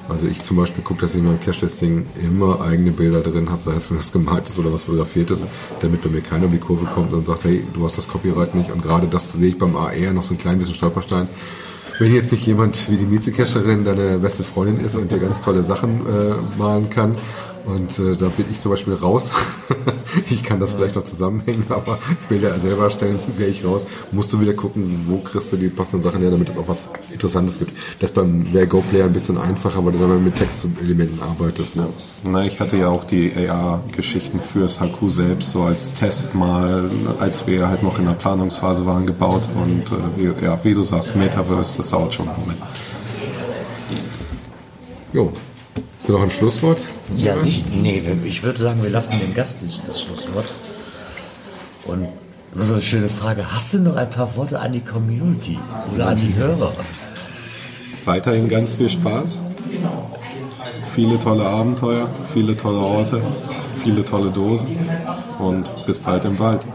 [0.10, 3.62] Also ich zum Beispiel gucke, dass ich in meinem Cache-Testing immer eigene Bilder drin habe,
[3.62, 5.46] sei es was gemalt ist oder was fotografiert ist,
[5.80, 8.56] damit bei mir keiner um die Kurve kommt und sagt, hey, du hast das Copyright
[8.56, 8.72] nicht.
[8.72, 11.30] Und gerade das sehe ich beim AR noch so ein klein bisschen Stolperstein.
[12.02, 15.62] Wenn jetzt nicht jemand wie die Mietzecacherin deine beste Freundin ist und dir ganz tolle
[15.62, 17.16] Sachen äh, malen kann,
[17.66, 19.30] und äh, da bin ich zum Beispiel raus.
[20.30, 23.86] ich kann das vielleicht noch zusammenhängen, aber das Bilder selber stellen, wäre ich raus.
[24.12, 26.88] Musst du wieder gucken, wo kriegst du die passenden Sachen her, damit es auch was
[27.12, 27.74] Interessantes gibt.
[28.00, 31.76] Das ist beim Go-Player ein bisschen einfacher, weil du dann mit Textelementen arbeitest.
[31.76, 31.88] Ne?
[32.24, 36.90] Na, ich hatte ja auch die AR-Geschichten fürs HQ selbst so als Test mal,
[37.20, 39.44] als wir halt noch in der Planungsphase waren, gebaut.
[39.56, 42.60] Und äh, wie, ja, wie du sagst, Metaverse, das dauert schon einen Moment.
[45.14, 45.32] Jo.
[46.02, 46.80] Ist da noch ein Schlusswort?
[47.16, 50.46] Ja, ich, nee, ich würde sagen, wir lassen dem Gast das- das Schlusswort.
[51.86, 52.08] Und
[52.56, 53.54] so eine schöne Frage.
[53.54, 55.60] Hast du noch ein paar Worte an die Community
[55.94, 56.74] oder an die Hörer?
[58.06, 59.42] Weiterhin ganz viel Spaß.
[60.94, 63.22] Viele tolle Abenteuer, viele tolle Orte,
[63.82, 64.76] viele tolle Dosen
[65.40, 66.66] und bis bald im Wald.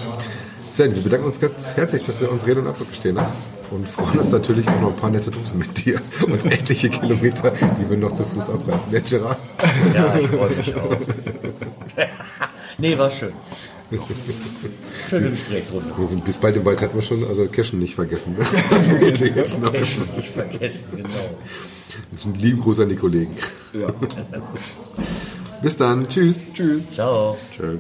[0.73, 3.33] Sven, wir bedanken uns ganz herzlich, dass du uns Rede und Antwort gestehen hast.
[3.71, 7.51] Und freuen uns natürlich auch noch ein paar nette Dosen mit dir und etliche Kilometer,
[7.51, 8.87] die wir noch zu Fuß abreißen.
[8.91, 9.39] Wer Gerard?
[9.95, 10.97] Ja, ich freue mich auch.
[12.79, 13.33] nee, war schön.
[15.09, 15.95] Schöne Gesprächsrunde.
[16.25, 18.37] Bis bald im Wald hatten wir schon, also Cashen nicht vergessen.
[18.71, 19.73] Das fehlte jetzt noch.
[19.73, 22.25] Nicht vergessen, genau.
[22.25, 23.35] Einen lieben Gruß an die Kollegen.
[23.73, 23.93] Ja.
[25.63, 26.09] Bis dann.
[26.09, 26.43] Tschüss.
[26.53, 26.83] Tschüss.
[26.93, 27.37] Ciao.
[27.55, 27.79] Tschö.